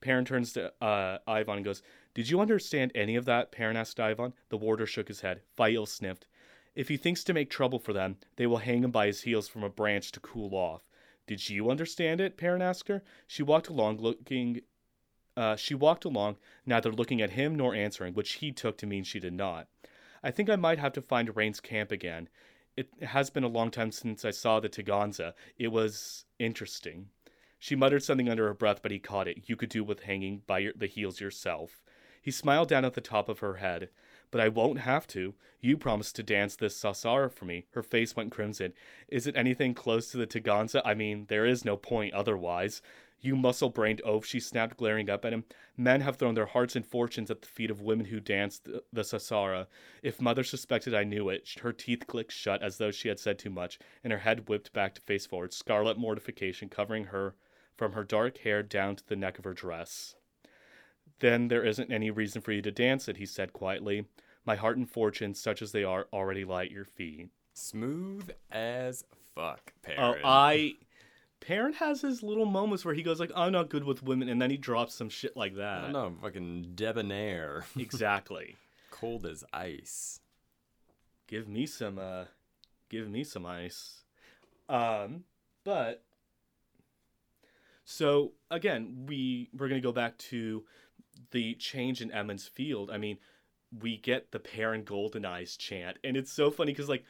[0.00, 1.82] Perrin turns to uh, Ihvon and goes,
[2.14, 3.52] Did you understand any of that?
[3.52, 4.32] Perrin asked Ihvon.
[4.48, 5.42] The warder shook his head.
[5.56, 6.26] Faile sniffed.
[6.74, 9.48] If he thinks to make trouble for them, they will hang him by his heels
[9.48, 10.87] from a branch to cool off.
[11.28, 12.36] Did you understand it?
[12.36, 13.04] Perrin asked her.
[13.28, 14.62] She walked along, looking
[15.36, 19.04] Uh, she walked along, neither looking at him nor answering, which he took to mean
[19.04, 19.68] she did not.
[20.20, 22.28] I think I might have to find Raen's camp again.
[22.76, 25.34] It has been a long time since I saw the Taganza.
[25.56, 27.10] It was interesting.
[27.60, 29.48] She muttered something under her breath, but he caught it.
[29.48, 31.82] You could do with hanging by your, the heels yourself.
[32.20, 33.90] He smiled down at the top of her head.
[34.30, 35.34] But I won't have to.
[35.60, 37.66] You promised to dance this Sa'sara for me.
[37.72, 38.72] Her face went crimson.
[39.08, 40.82] Is it anything close to the Taganza?
[40.84, 42.82] I mean, there is no point otherwise.
[43.20, 45.44] You muscle brained oaf, she snapped, glaring up at him.
[45.76, 48.84] Men have thrown their hearts and fortunes at the feet of women who danced the,
[48.92, 49.66] the Sa'sara.
[50.02, 53.38] If mother suspected I knew it, her teeth clicked shut as though she had said
[53.38, 57.34] too much, and her head whipped back to face forward, scarlet mortification covering her
[57.76, 60.14] from her dark hair down to the neck of her dress.
[61.20, 64.06] Then there isn't any reason for you to dance it, he said quietly.
[64.44, 67.28] My heart and fortune, such as they are, already lie at your feet.
[67.54, 69.04] Smooth as
[69.34, 70.74] fuck, Oh, I.
[71.40, 74.40] Perrin has his little moments where he goes like, "I'm not good with women," and
[74.42, 75.80] then he drops some shit like I that.
[75.82, 77.64] don't know, fucking debonair.
[77.78, 78.56] Exactly.
[78.90, 80.20] Cold as ice.
[81.26, 81.98] give me some.
[81.98, 82.24] uh
[82.88, 84.02] Give me some ice.
[84.68, 85.24] Um,
[85.62, 86.02] but
[87.84, 90.64] so again, we we're gonna go back to
[91.30, 92.90] the change in Emond's Field.
[92.90, 93.18] I mean,
[93.80, 97.04] we get the Perrin Golden Eyes chant, and it's so funny because like.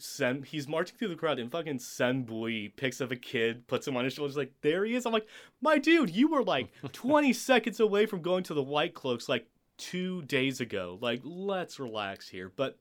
[0.00, 3.86] Cenn, he's marching through the crowd, and fucking Cenn Buie picks up a kid, puts
[3.86, 5.04] him on his shoulders, like, there he is.
[5.04, 5.28] I'm like,
[5.60, 9.46] my dude, you were like 20 seconds away from going to the White Cloaks like
[9.76, 10.98] two days ago.
[11.00, 12.50] Like, let's relax here.
[12.56, 12.78] But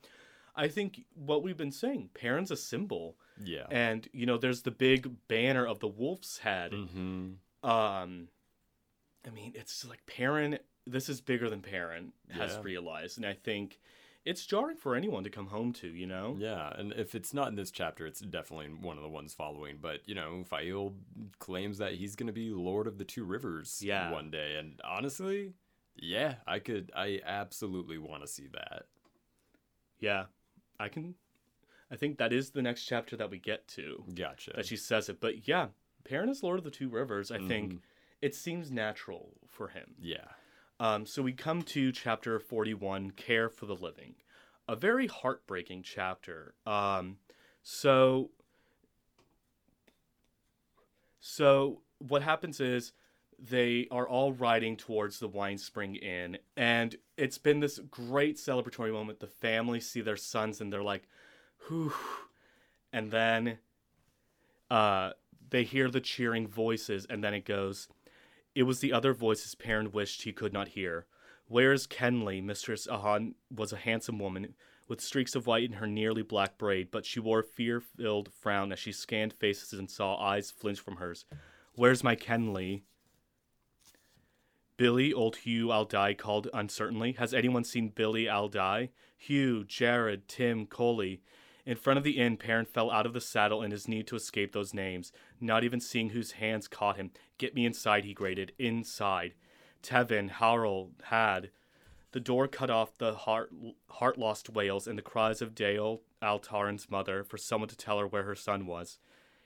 [0.55, 3.17] I think what we've been saying, Perrin's a symbol.
[3.43, 3.65] Yeah.
[3.69, 6.71] And, you know, there's the big banner of the wolf's head.
[6.71, 7.69] mm-hmm.
[7.69, 8.29] Um,
[9.25, 12.61] I mean, it's like Perrin, this is bigger than Perrin has Yeah.
[12.63, 13.17] realized.
[13.17, 13.79] And I think
[14.25, 16.35] it's jarring for anyone to come home to, you know?
[16.39, 19.77] Yeah, and if it's not in this chapter, it's definitely one of the ones following.
[19.77, 20.95] But you know, Faile
[21.39, 24.11] claims that he's gonna be Lord of the Two Rivers Yeah.
[24.11, 25.53] one day, and honestly,
[25.95, 28.87] yeah, I could, I absolutely want to see that.
[29.99, 30.25] Yeah.
[30.79, 31.15] I can,
[31.91, 34.03] I think that is the next chapter that we get to.
[34.15, 34.53] Gotcha.
[34.55, 35.19] that she says it.
[35.19, 35.67] But yeah,
[36.05, 37.29] Perrin is Lord of the Two Rivers.
[37.31, 37.81] I think Mhm.
[38.21, 39.95] It seems natural for him.
[39.99, 40.27] yeah.
[40.79, 44.15] Um, so we come to chapter 41, Care for the Living.
[44.67, 46.55] A very heartbreaking chapter.
[46.65, 47.17] Um,
[47.61, 48.31] so,
[51.19, 52.93] so what happens is
[53.37, 59.19] they are all riding towards the Winespring Inn, and it's been this great celebratory moment.
[59.19, 61.07] The family see their sons, and they're like,
[61.67, 61.93] "Whew,"
[62.91, 63.59] and then,
[64.69, 65.11] uh,
[65.49, 67.87] they hear the cheering voices, and then it goes.
[68.53, 71.05] It was the other voice his Perrin wished he could not hear.
[71.47, 72.43] Where's Kenley?
[72.43, 74.55] Mistress Ahan was a handsome woman
[74.87, 78.29] with streaks of white in her nearly black braid, but she wore a fear filled
[78.33, 81.25] frown as she scanned faces and saw eyes flinch from hers.
[81.75, 82.81] Where's my Kenley?
[84.75, 87.13] Billy, old Hugh Aldai called uncertainly.
[87.13, 88.89] Has anyone seen Billy Aldai?
[89.17, 91.21] Hugh, Jared, Tim, Coley.
[91.65, 94.15] In front of the inn, Perrin fell out of the saddle in his need to
[94.15, 97.11] escape those names, not even seeing whose hands caught him.
[97.37, 98.53] Get me inside, he grated.
[98.57, 99.33] Inside.
[99.83, 101.51] Tevin, Harold, had.
[102.11, 103.51] The door cut off the heart
[103.89, 108.07] heart lost wails and the cries of Dael al'Taron's mother for someone to tell her
[108.07, 108.99] where her son was.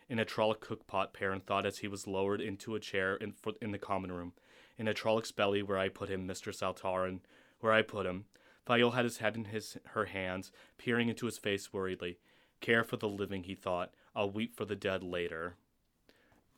[0.09, 3.53] In a Trolloc cookpot, Perrin thought as he was lowered into a chair in, for,
[3.61, 4.34] in the common room.
[4.78, 7.22] In a Trolloc's belly, where I put him, Mistress al'Taron,
[7.59, 8.26] where I put him.
[8.66, 12.18] Faile had his head in his her hands, peering into his face worriedly.
[12.61, 13.93] Care for the living, he thought.
[14.16, 15.55] I'll weep for the dead later.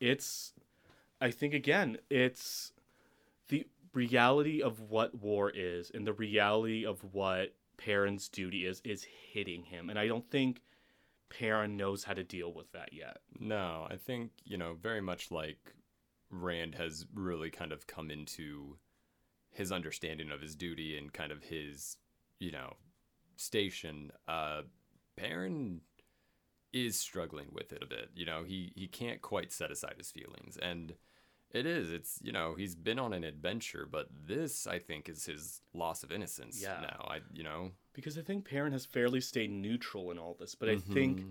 [0.00, 0.52] It's,
[1.20, 2.72] I think again, it's
[3.48, 9.06] the reality of what war is and the reality of what Perrin's duty is is
[9.32, 10.62] hitting him, and I don't think
[11.30, 13.18] Perrin knows how to deal with that yet.
[13.38, 15.74] No, I think, you know, very much like
[16.30, 18.76] Rand has really kind of come into
[19.58, 21.98] his understanding of his duty and kind of his,
[22.38, 22.74] you know,
[23.36, 24.10] station.
[24.26, 24.62] Uh
[25.16, 25.80] Perrin
[26.72, 28.10] is struggling with it a bit.
[28.14, 30.94] You know, he he can't quite set aside his feelings and
[31.50, 31.90] it is.
[31.90, 36.02] It's, you know, he's been on an adventure, but this I think is his loss
[36.02, 36.80] of innocence Yeah.
[36.82, 37.06] now.
[37.10, 40.68] I, you know, Because I think Perrin has fairly stayed neutral in all this, but
[40.68, 41.24] I think.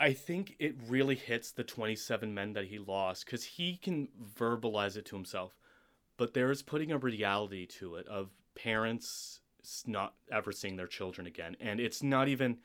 [0.00, 4.96] I think it really hits the 27 men that he lost because he can verbalize
[4.96, 5.57] it to himself.
[6.18, 9.40] But there is putting a reality to it of parents
[9.86, 11.56] not ever seeing their children again.
[11.60, 12.58] And it's not even,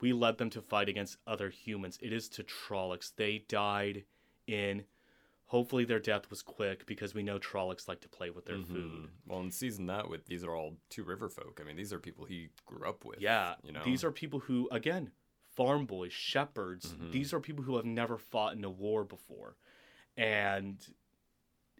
[0.00, 1.98] we led them to fight against other humans.
[2.00, 3.12] It is to Trollocs.
[3.16, 4.04] They died
[4.46, 4.84] in,
[5.46, 8.66] hopefully their death was quick because we know Trollocs like to play with their Mhm.
[8.66, 9.10] food.
[9.26, 11.58] Well, and season that with these are all two river folk.
[11.60, 13.20] I mean, these are people he grew up with.
[13.20, 15.12] Yeah, you know, these are people who, again,
[15.48, 16.94] farm boys, shepherds.
[16.94, 17.10] Mhm.
[17.10, 19.56] These are people who have never fought in a war before,
[20.16, 20.94] and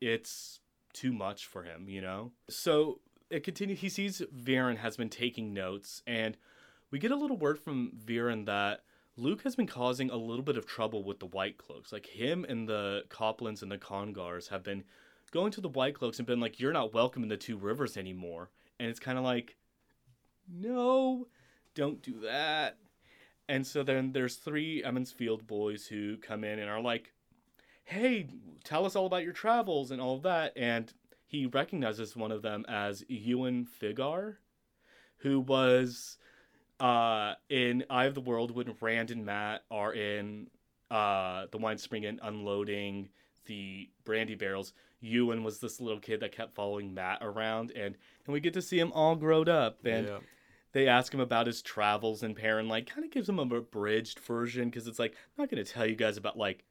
[0.01, 0.61] it's
[0.93, 2.33] too much for him, you know?
[2.49, 3.81] So it continues.
[3.81, 6.37] He sees Verin has been taking notes, and
[6.91, 8.83] we get a little word from Verin that
[9.17, 11.93] Luc has been causing a little bit of trouble with the White Cloaks.
[11.93, 14.85] Like him and the Coplans and the Congars have been
[15.31, 17.97] going to the White Cloaks and been like, "You're not welcome in the Two Rivers
[17.97, 19.57] anymore." And it's kind of like,
[20.49, 21.29] "No,
[21.75, 22.79] don't do that."
[23.49, 27.13] And so then there's three Emond's Field boys who come in and are like,
[27.91, 28.29] "Hey,
[28.65, 30.93] tell us all about your travels and all of that." And
[31.27, 34.37] he recognizes one of them as Ewin Finngar,
[35.19, 36.19] who was
[36.81, 40.49] uh, in Eye of the World when Rand and Mat are in
[40.91, 43.11] uh, the wine spring and unloading
[43.47, 44.73] the brandy barrels.
[45.01, 48.63] Ewin was this little kid that kept following Mat around, and and we get to
[48.63, 50.07] see him all grown up and.
[50.07, 50.19] yeah.
[50.73, 54.21] They ask him about his travels, and Perrin like kind of gives him a abridged
[54.21, 56.63] version because it's like I'm not going to tell you guys about like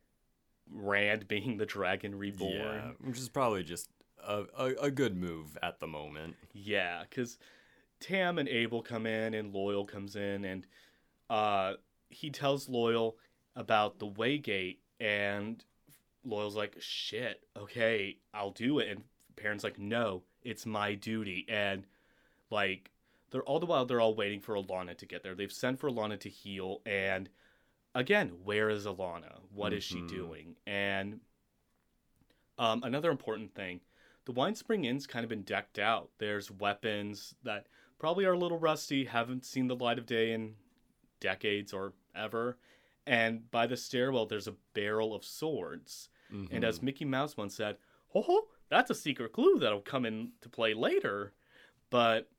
[0.72, 2.54] Rand being the dragon reborn.
[2.54, 3.90] Yeah, which is probably just
[4.26, 6.36] a, a, a good move at the moment.
[6.54, 7.38] Yeah, because
[8.00, 10.66] Tam and Abell come in, and Loial comes in, and
[11.30, 11.74] uh,
[12.10, 13.16] he tells Loial
[13.56, 15.64] about the Waygate, and
[16.26, 19.04] Loial's like, "Shit, okay, I'll do it." And
[19.36, 21.86] Perrin's like, "No, it's my duty." And
[22.50, 22.92] like,
[23.32, 25.36] they're all the while they're all waiting for Alanna to get there.
[25.36, 27.30] They've sent for Alanna to heal, and
[27.96, 29.40] again, where is Alanna?
[29.54, 30.10] What is she Mhm.
[30.10, 30.56] doing?
[30.66, 31.22] And
[32.58, 33.82] um, another important thing
[34.26, 36.12] the Winespring Inn's kind of been decked out.
[36.20, 37.66] There's weapons that
[37.98, 40.56] probably are a little rusty, haven't seen the light of day in
[41.20, 42.58] decades or ever.
[43.08, 46.10] And by the stairwell, there's a barrel of swords.
[46.52, 47.78] And as Mickey Mouse once said,
[48.10, 51.34] ho ho, that's a secret clue that'll come into play later.
[51.90, 52.30] But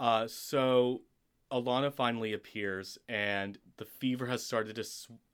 [0.00, 1.02] uh, so
[1.52, 4.84] Alanna finally appears, and the fever has started to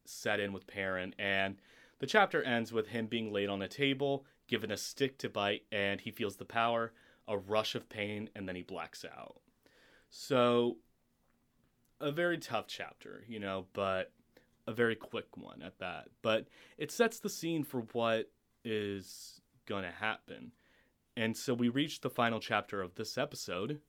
[0.04, 1.14] set in with Perrin.
[1.18, 1.56] And
[1.98, 5.62] the chapter ends with him being laid on a table, given a stick to bite,
[5.70, 6.92] and he feels the power,
[7.28, 9.40] a rush of pain, and then he blacks out.
[10.10, 10.78] So,
[12.00, 14.12] a very tough chapter, you know, but
[14.66, 16.08] a very quick one at that.
[16.20, 18.30] But it sets the scene for what
[18.64, 20.52] is going to happen.
[21.16, 23.80] And so we reach the final chapter of this episode,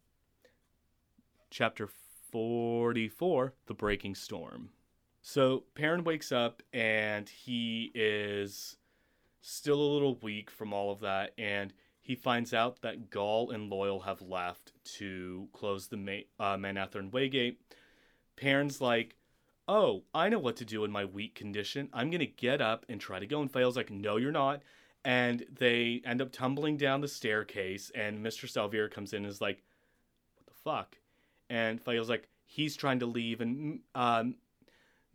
[1.50, 1.88] chapter
[2.34, 4.70] 44 The Breaking Storm.
[5.22, 8.78] So Perrin wakes up and he is
[9.40, 11.36] still a little weak from all of that.
[11.38, 16.58] And he finds out that Gaul and Loial have left to close the Ma- uh,
[16.58, 17.58] Waygate.
[18.36, 19.16] Perrin's like,
[19.68, 21.88] oh, I know what to do in my weak condition.
[21.94, 23.42] I'm going to get up and try to go.
[23.42, 24.64] And Faile's like, no, you're not.
[25.06, 27.92] And they end up tumbling down the staircase.
[27.94, 28.58] And Mr.
[28.58, 29.62] al'Vere comes in and is like,
[30.36, 30.98] what the fuck?
[31.54, 33.40] And Faile's like, he's trying to leave.
[33.40, 34.36] And um,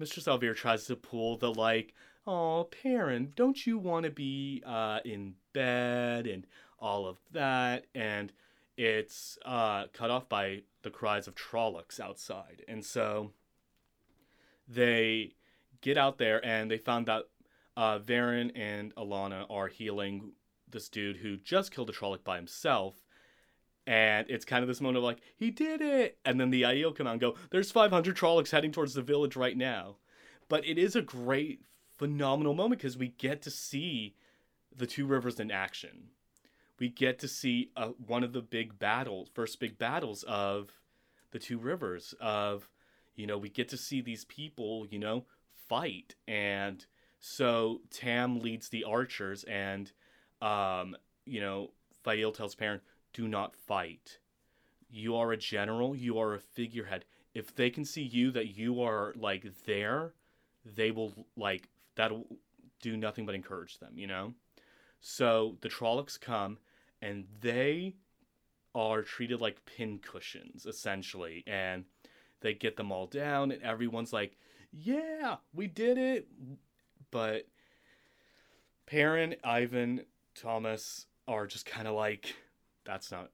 [0.00, 0.26] Mr.
[0.28, 1.94] al'Vere tries to pull the, like,
[2.28, 6.46] oh, Perrin, don't you want to be uh, in bed and
[6.78, 7.86] all of that?
[7.92, 8.32] And
[8.76, 12.64] it's uh, cut off by the cries of Trollocs outside.
[12.68, 13.32] And so
[14.68, 15.32] they
[15.80, 17.24] get out there and they found that
[17.76, 20.34] uh, Verin and Alanna are healing
[20.70, 22.94] this dude who just killed a Trolloc by himself.
[23.88, 26.18] And it's kind of this moment of like, he did it!
[26.22, 29.34] And then the Aiel come out and go, there's 500 Trollocs heading towards the village
[29.34, 29.96] right now.
[30.50, 31.62] But it is a great,
[31.96, 34.14] phenomenal moment because we get to see
[34.76, 36.10] the two rivers in action.
[36.78, 40.70] We get to see uh, one of the big battles, first big battles of
[41.30, 42.68] the two rivers, of
[43.16, 45.24] you know, we get to see these people, you know,
[45.66, 46.14] fight.
[46.28, 46.84] And
[47.20, 49.90] so Tam leads the archers, and,
[50.42, 51.70] um, you know,
[52.04, 52.80] Faile tells Perrin,
[53.18, 54.18] do not fight.
[54.88, 57.04] You are a general, you are a figurehead.
[57.34, 60.14] If they can see you that you are, like, there,
[60.64, 62.26] they will, like, that'll
[62.80, 64.34] do nothing but encourage them, you know?
[65.00, 66.58] So the Trollocs come,
[67.02, 67.96] and they
[68.74, 71.42] are treated like pin cushions, essentially.
[71.46, 71.84] And
[72.40, 74.36] they get them all down and everyone's like
[74.70, 76.28] yeah we did it
[77.10, 77.46] but
[78.86, 80.04] Perrin, Ihvon,
[80.34, 82.34] Tomas are just kind of like
[82.88, 83.30] that's not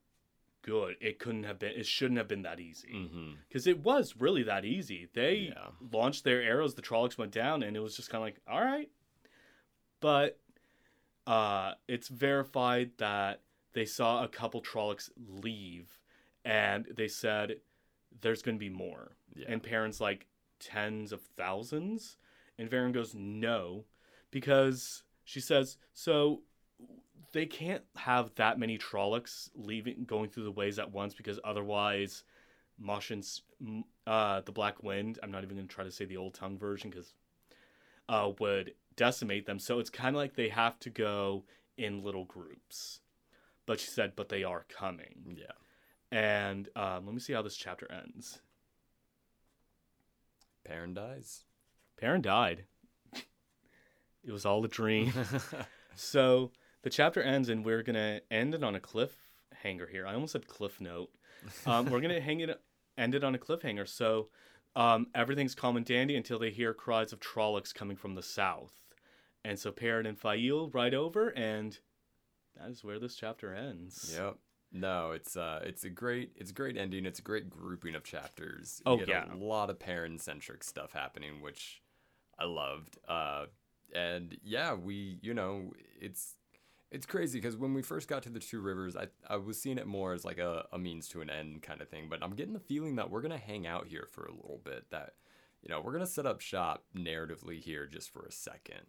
[0.63, 0.97] good.
[0.99, 2.89] It couldn't have been it shouldn't have been that easy.
[2.93, 3.31] Mm-hmm.
[3.51, 5.07] Cuz it was really that easy.
[5.13, 5.69] They Yeah.
[5.91, 8.63] launched their arrows, the Trollocs went down and it was just kind of like all
[8.63, 8.89] right.
[10.01, 10.39] But
[11.25, 13.41] uh it's verified that
[13.73, 15.99] they saw a couple Trollocs leave
[16.43, 17.61] and they said
[18.21, 19.15] there's going to be more.
[19.35, 19.45] Yeah.
[19.49, 20.27] And Perrin's like
[20.59, 22.17] tens of thousands.
[22.57, 23.83] And Verin goes, no,
[24.31, 26.43] because she says, so
[27.31, 32.23] they can't have that many Trollocs leaving, going through the ways at once because otherwise
[32.79, 36.17] Machin Shin, uh, the Black Wind, I'm not even going to try to say the
[36.17, 37.13] old tongue version because,
[38.07, 39.59] uh, would decimate them.
[39.59, 41.43] So it's kind of like they have to go
[41.77, 43.01] in little groups.
[43.65, 45.45] but she said, "But they are coming." Yeah.
[46.11, 48.41] And um, let me see how this chapter ends.
[50.63, 51.45] Perrin dies.
[51.97, 52.65] Perrin died.
[54.23, 55.11] it was all a dream.
[55.95, 56.51] so
[56.85, 60.05] the chapter ends, and we're gonna end it on a cliffhanger here.
[60.05, 61.09] I almost said cliff note.
[61.65, 62.61] Um, we're gonna hang it,
[62.95, 63.87] end it on a cliffhanger.
[63.87, 64.29] So
[64.75, 68.75] um, everything's calm and dandy until they hear cries of Trollocs coming from the south,
[69.43, 71.79] and so Perrin and Faile ride over, and
[72.55, 74.15] that is where this chapter ends.
[74.15, 74.37] Yep.
[74.71, 77.07] No, it's uh, it's a great, it's a great ending.
[77.07, 78.79] It's a great grouping of chapters.
[78.85, 79.25] Oh, get yeah.
[79.33, 81.81] a lot of Perrin centric stuff happening, which
[82.37, 82.99] I loved.
[83.07, 83.45] Uh,
[83.95, 86.35] and yeah, we, you know, it's
[86.95, 89.77] it's crazy because when we first got to the two rivers, I I was seeing
[89.77, 92.07] it more as like a, a means to an end kind of thing.
[92.09, 94.85] But I'm getting the feeling that we're gonna hang out here for a little bit.
[94.91, 95.13] That
[95.61, 98.87] you know, we're gonna set up shop narratively here just for a second.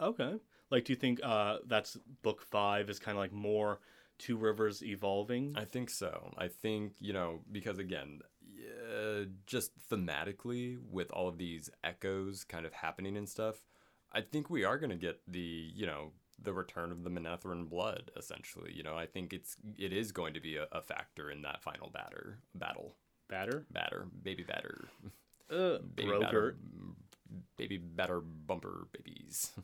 [0.00, 0.34] Okay.
[0.70, 3.80] Like, do you think uh, that's book five is kind of like more
[4.18, 5.54] Two Rivers evolving?
[5.56, 6.32] I think so.
[6.38, 12.64] I think, you know, because again, yeah, just thematically with all of these echoes kind
[12.64, 13.56] of happening and stuff,
[14.12, 15.40] I think we are going to get the,
[15.74, 16.12] you know,
[16.42, 18.72] the return of the Manetheren blood essentially.
[18.74, 21.62] You know, I think it's it is going to be a, a factor in that
[21.62, 22.96] final batter battle.
[23.28, 23.64] Batter?
[23.70, 24.88] Batter, baby batter.
[25.50, 26.24] Uh, Baby broker.
[26.24, 26.56] batter
[27.56, 29.50] baby batter bumper babies.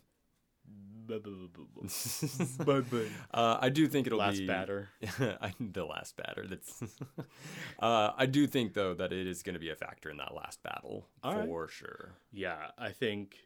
[3.35, 4.91] Uh, I do think it'll be Last be batter.
[5.61, 6.47] The last batter.
[6.49, 6.81] That's.
[7.81, 10.35] uh, I do think though that it is going to be a factor in that
[10.37, 11.47] last battle All right.
[11.49, 12.13] for sure.
[12.31, 13.37] Yeah, I think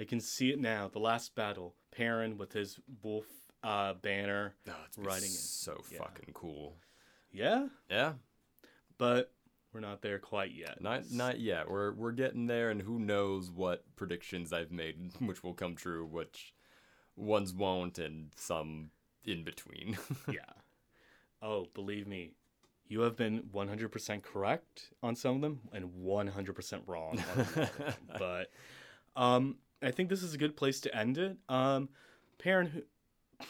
[0.00, 0.88] I can see it now.
[0.88, 1.74] The last battle.
[1.90, 3.26] Perrin with his wolf
[3.64, 4.54] uh, banner.
[4.68, 5.30] Oh, it's Writing it.
[5.30, 5.98] so Yeah.
[5.98, 6.76] fucking cool.
[7.32, 8.14] Yeah, Yeah,
[8.96, 9.32] but
[9.72, 10.80] we're not there quite yet.
[10.80, 11.68] not not yet.
[11.70, 16.06] We're we're getting there, and who knows what predictions I've made, which will come true,
[16.06, 16.54] which
[17.16, 18.90] ones won't, and some
[19.24, 19.98] in between.
[20.32, 20.52] yeah.
[21.42, 22.32] Oh, believe me,
[22.86, 27.22] you have been 100% correct on some of them and 100% wrong.
[28.18, 28.50] But
[29.16, 31.36] um, I think this is a good place to end it.
[31.48, 31.88] Um,
[32.38, 32.82] Perrin, who...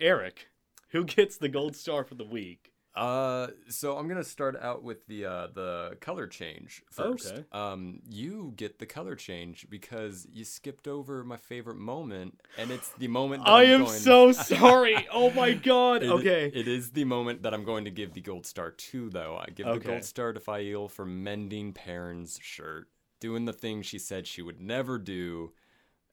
[0.00, 0.48] Eric,
[0.90, 2.72] who gets the gold star for the week?
[2.94, 7.32] Uh, so I'm gonna start out with the uh, the color change first.
[7.32, 7.44] Okay.
[7.52, 12.88] Um, you get the color change because you skipped over my favorite moment, and it's
[12.98, 13.44] the moment.
[13.44, 15.06] That I I'm am going- so sorry.
[15.12, 16.02] Oh my god.
[16.02, 16.50] It- okay.
[16.52, 19.36] It is the moment that I'm going to give the gold star to, though.
[19.40, 22.88] I give the gold star to Faile for mending Perrin's shirt,
[23.20, 25.52] doing the thing she said she would never do.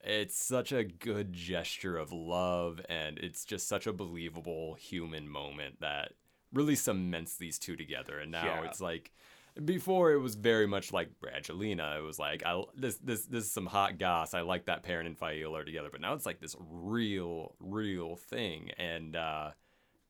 [0.03, 5.81] It's such a good gesture of love, and it's just such a believable human moment
[5.81, 6.11] that
[6.53, 8.19] really cements these two together.
[8.19, 8.65] And now Yeah.
[8.69, 9.11] it's like.
[9.63, 11.97] Before it was very much like Brangelina.
[11.97, 14.33] It was like I this this this is some hot goss.
[14.33, 18.17] I like that Perrin and Faile are together, but now it's like this real real
[18.17, 19.51] thing, and uh,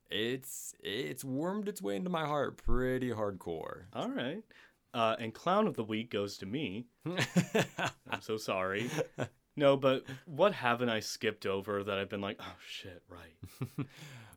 [0.10, 3.84] it's it's wormed its way into my heart pretty hardcore.
[3.94, 4.42] All right.
[4.96, 6.88] Uh, and clown of the week goes to me.
[8.10, 8.90] I'm so sorry.
[9.58, 13.86] No, but what haven't I skipped over that I've been like, oh shit, right?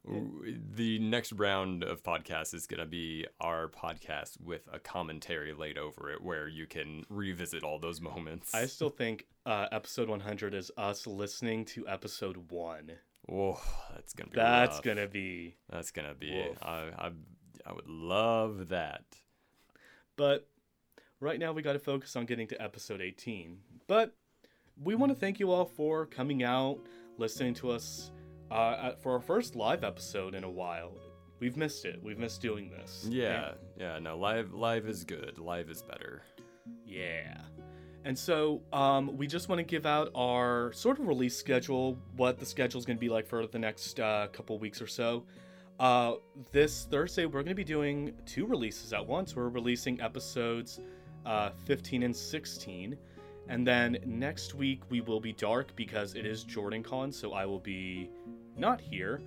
[0.74, 5.76] the next round of podcasts is going to be our podcast with a commentary laid
[5.78, 8.54] over it where you can revisit all those moments.
[8.54, 12.92] I still think uh, episode 100 is us listening to episode one.
[13.30, 13.60] oh,
[13.94, 14.84] that's going to be That's rough.
[14.84, 15.56] gonna be.
[15.70, 16.58] That's going to be Woof.
[16.62, 17.10] I, I
[17.66, 19.04] I would love that.
[20.18, 20.48] But
[21.20, 23.56] right now we got to focus on getting to episode 18.
[23.86, 24.14] But
[24.82, 26.80] we want to thank you all for coming out,
[27.18, 28.10] listening to us
[28.50, 30.92] uh, for our first live episode in a while.
[31.38, 32.00] We've missed it.
[32.02, 33.06] We've missed doing this.
[33.08, 33.52] Yeah.
[33.78, 35.38] Yeah, no, live live is good.
[35.38, 36.22] Live is better.
[36.84, 37.40] Yeah.
[38.04, 42.40] And so um, we just want to give out our sort of release schedule, what
[42.40, 45.24] the schedule is going to be like for the next uh, couple weeks or so.
[45.78, 46.14] Uh,
[46.50, 49.36] this Thursday, we're going to be doing two releases at once.
[49.36, 50.80] We're releasing episodes
[51.24, 52.96] uh, 15 and 16.
[53.48, 57.60] And then next week, we will be dark because it is JordanCon, so I will
[57.60, 58.10] be
[58.56, 59.22] not here.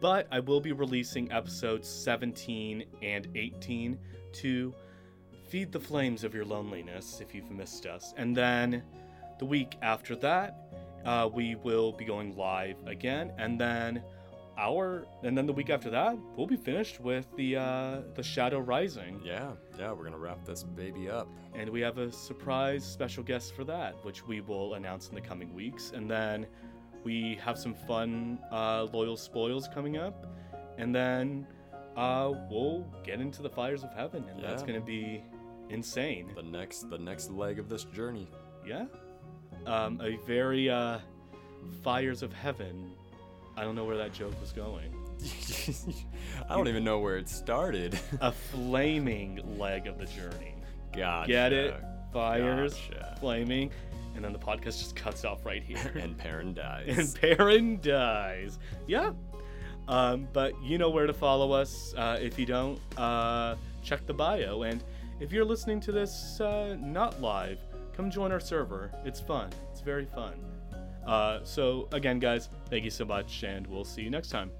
[0.00, 3.98] But I will be releasing episodes 17 and 18
[4.32, 4.74] to
[5.48, 8.12] feed the flames of your loneliness if you've missed us.
[8.16, 8.82] And then
[9.38, 10.72] the week after that,
[11.04, 13.32] uh, we will be going live again.
[13.38, 14.02] And then
[14.58, 18.60] our and then the week after that, we'll be finished with the uh, the Shadow
[18.60, 19.20] Rising.
[19.24, 19.52] Yeah.
[19.78, 21.28] Yeah, we're going to wrap this baby up.
[21.54, 25.20] And we have a surprise special guest for that, which we will announce in the
[25.20, 25.92] coming weeks.
[25.94, 26.46] And then
[27.02, 30.26] we have some fun uh, loyal spoils coming up.
[30.78, 31.46] And then
[31.96, 35.22] uh, we'll get into the fires of heaven, and that's going to be
[35.70, 36.32] insane.
[36.34, 38.28] The next the next leg of this journey.
[38.66, 38.86] Yeah.
[39.66, 40.98] Um, a very uh,
[41.82, 42.92] fires of heaven
[43.56, 44.92] I don't know where that joke was going.
[46.48, 47.98] I don't even know where it started.
[48.20, 50.54] A flaming leg of the journey.
[50.92, 51.28] Gotcha.
[51.28, 51.74] Get it?
[52.12, 53.16] Fires, Gotcha.
[53.20, 53.70] flaming,
[54.14, 55.92] and then the podcast just cuts off right here.
[56.00, 56.98] and Perrin dies.
[56.98, 58.58] and Perrin dies.
[58.86, 59.12] Yeah.
[59.88, 61.94] Um, but you know where to follow us.
[61.96, 64.62] Uh, if you don't, uh, check the bio.
[64.62, 64.82] And
[65.20, 67.58] if you're listening to this uh, not live,
[67.96, 68.90] come join our server.
[69.04, 69.50] It's fun.
[69.72, 70.34] It's very fun.
[71.06, 74.50] Uh, so, again, guys, thank you so much, and we'll see you next time.